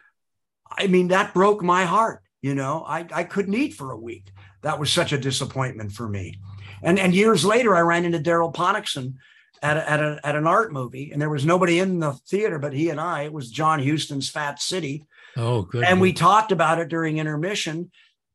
[0.70, 2.22] I mean, that broke my heart.
[2.42, 4.30] You know, I, I couldn't eat for a week.
[4.62, 6.38] That was such a disappointment for me.
[6.83, 9.14] And and years later, I ran into Darryl Ponicsan
[9.62, 12.59] at a, at a, at an art movie, and there was nobody in the theater
[12.59, 13.22] but he and I.
[13.22, 15.07] It was John Huston's Fat City,
[15.37, 15.85] Oh, good.
[15.85, 17.91] and we talked about it during intermission.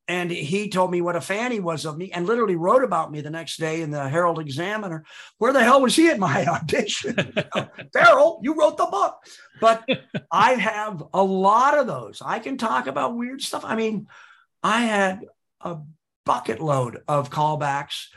[0.05, 3.09] And he told me what a fan he was of me and literally wrote about
[3.09, 5.05] me the next day in the Herald Examiner.
[5.37, 7.13] Where the hell was he at my audition?
[7.95, 9.15] Darryl, you wrote the book.
[9.61, 9.87] But
[10.31, 12.21] I have a lot of those.
[12.23, 13.63] I can talk about weird stuff.
[13.63, 14.07] I mean,
[14.61, 15.21] I had
[15.61, 15.77] a
[16.25, 18.07] bucket load of callbacks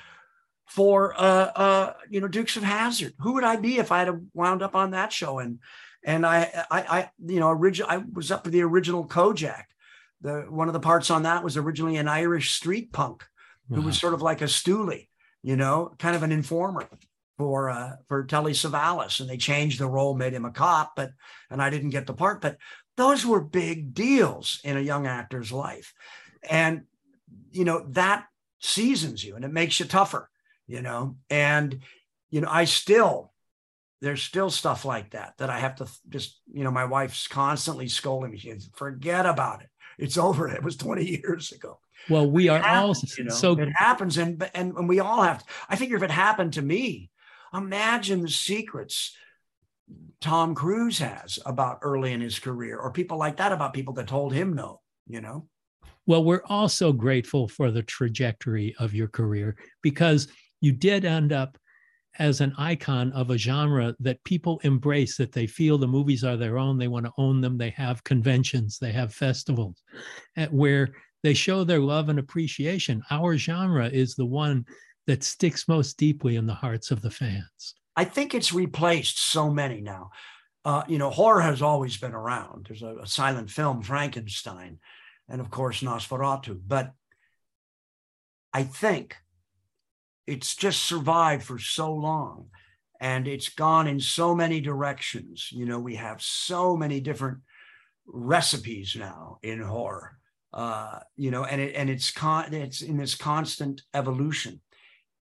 [0.67, 3.15] for uh uh you know Dukes of Hazzard.
[3.21, 5.39] Who would I be if I had wound up on that show?
[5.39, 5.61] And
[6.05, 9.65] and I I, I you know original I was up for the original Kojak.
[10.21, 13.25] The one of the parts on that was originally an Irish street punk
[13.69, 15.09] who was sort of like a stoolie,
[15.43, 16.89] you know, kind of an informer
[17.37, 19.21] for uh for Telly Savalas.
[19.21, 21.11] And they changed the role, made him a cop, but
[21.51, 22.41] and I didn't get the part.
[22.41, 22.59] But
[22.97, 25.95] those were big deals in a young actor's life.
[26.49, 26.83] And
[27.51, 28.27] you know, that
[28.59, 30.31] seasons you and it makes you tougher,
[30.67, 31.17] you know.
[31.31, 31.81] And
[32.31, 33.33] you know, I still
[34.01, 37.89] there's still stuff like that that I have to just, you know, my wife's constantly
[37.89, 38.39] scolding me.
[38.39, 39.69] She says, forget about it.
[39.99, 40.49] It's over.
[40.49, 41.81] It was 20 years ago.
[42.09, 45.39] Well, we are all you know, so it happens, and, and and we all have.
[45.39, 47.11] To, I figure if it happened to me,
[47.53, 49.17] imagine the secrets
[50.21, 54.07] Tom Cruise has about early in his career, or people like that about people that
[54.07, 54.83] told him no.
[55.09, 55.49] You know,
[56.07, 60.29] Well, we're also grateful for the trajectory of your career because
[60.61, 61.59] you did end up
[62.19, 66.37] as an icon of a genre that people embrace, that they feel the movies are
[66.37, 69.83] their own, they want to own them, they have conventions, they have festivals
[70.37, 73.03] at where they show their love and appreciation.
[73.11, 74.65] Our genre is the one
[75.07, 77.75] that sticks most deeply in the hearts of the fans.
[77.97, 80.11] I think it's replaced so many now.
[80.65, 82.67] Uh, you know, horror has always been around.
[82.67, 84.79] There's a, a silent film, Frankenstein,
[85.29, 86.61] and of course Nosferatu.
[86.67, 86.93] But
[88.53, 89.17] I think
[90.27, 92.47] it's just survived for so long
[93.01, 95.49] and it's gone in so many directions.
[95.53, 97.39] You know, we have so many different
[98.07, 100.19] recipes now in horror.
[100.53, 104.61] Uh, you know, and it and it's con it's in this constant evolution.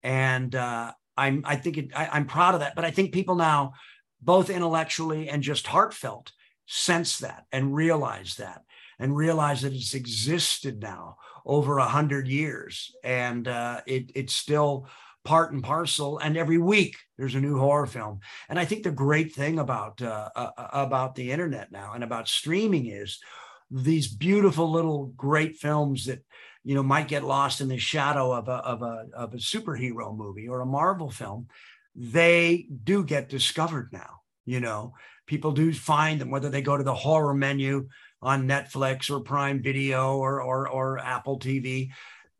[0.04, 2.76] And uh I'm I think it, I, I'm proud of that.
[2.76, 3.74] But I think people now,
[4.22, 6.32] both intellectually and just heartfelt,
[6.68, 8.62] sense that and realize that
[8.99, 14.87] and realize that it's existed now over a hundred years, and uh, it it's still
[15.23, 16.17] part and parcel.
[16.19, 18.19] And every week there's a new horror film.
[18.49, 22.27] And I think the great thing about uh, uh, about the internet now and about
[22.27, 23.19] streaming is
[23.71, 26.23] these beautiful little great films that
[26.63, 30.15] you know might get lost in the shadow of a of a of a superhero
[30.15, 31.47] movie or a Marvel film,
[31.95, 34.21] they do get discovered now.
[34.45, 34.93] You know,
[35.25, 37.87] people do find them whether they go to the horror menu
[38.24, 41.89] on Netflix or Prime Video or or, or Apple TV.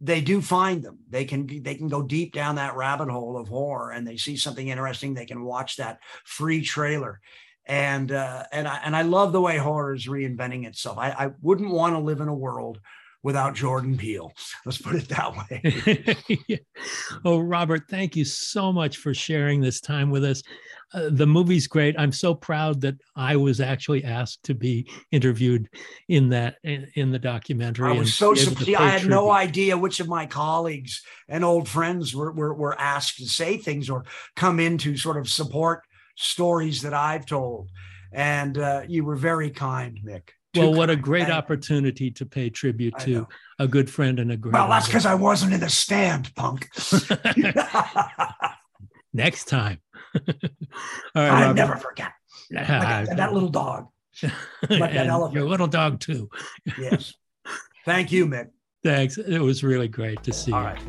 [0.01, 0.99] They do find them.
[1.09, 4.36] They can they can go deep down that rabbit hole of horror, and they see
[4.36, 5.13] something interesting.
[5.13, 7.21] They can watch that free trailer,
[7.65, 10.97] and uh, and I and I love the way horror is reinventing itself.
[10.97, 12.79] I, I wouldn't want to live in a world
[13.24, 14.32] without Jordan Peele.
[14.65, 16.59] Let's put it that way.
[17.26, 20.43] oh, Robert, thank you so much for sharing this time with us.
[20.93, 21.95] Uh, the movie's great.
[21.97, 25.67] I'm so proud that I was actually asked to be interviewed
[26.07, 27.89] in that in, in the documentary.
[27.89, 28.76] I was so surprised.
[28.76, 33.17] I had no idea which of my colleagues and old friends were, were, were asked
[33.17, 34.03] to say things or
[34.36, 35.82] come in to sort of support
[36.15, 37.69] stories that I've told.
[38.11, 40.30] And uh, you were very kind, Mick.
[40.53, 43.27] Too Well, what a great Thank opportunity to pay tribute to
[43.57, 44.53] a good friend and a great.
[44.53, 46.69] Well, that's because I wasn't in the stand, punk.
[49.13, 49.79] Next time.
[50.15, 50.21] All
[51.15, 51.53] right, I Robert.
[51.55, 52.11] never forget.
[52.51, 53.87] Like that, that little dog.
[54.21, 54.31] that
[54.69, 55.33] and elephant.
[55.33, 56.29] Your little dog too.
[56.79, 57.13] Yes.
[57.85, 58.49] Thank you, Mick.
[58.83, 59.17] Thanks.
[59.17, 60.67] It was really great to see All you.
[60.67, 60.81] right.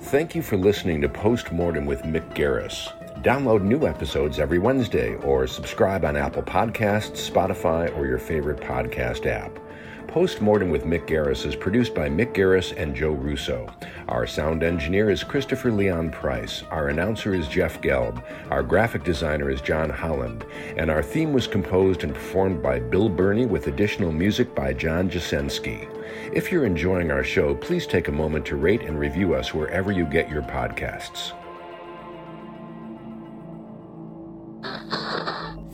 [0.00, 2.88] Thank you for listening to Postmortem with Mick Garris.
[3.22, 9.26] Download new episodes every Wednesday or subscribe on Apple Podcasts, Spotify, or your favorite podcast
[9.26, 9.58] app.
[10.06, 13.68] Postmortem with Mick Garris is produced by Mick Garris and Joe Russo.
[14.08, 16.62] Our sound engineer is Christopher Leon Price.
[16.70, 18.24] Our announcer is Jeff Gelb.
[18.50, 20.46] Our graphic designer is John Holland.
[20.78, 25.10] And our theme was composed and performed by Bill Burney with additional music by John
[25.10, 25.86] Jasensky.
[26.34, 29.92] If you're enjoying our show, please take a moment to rate and review us wherever
[29.92, 31.34] you get your podcasts.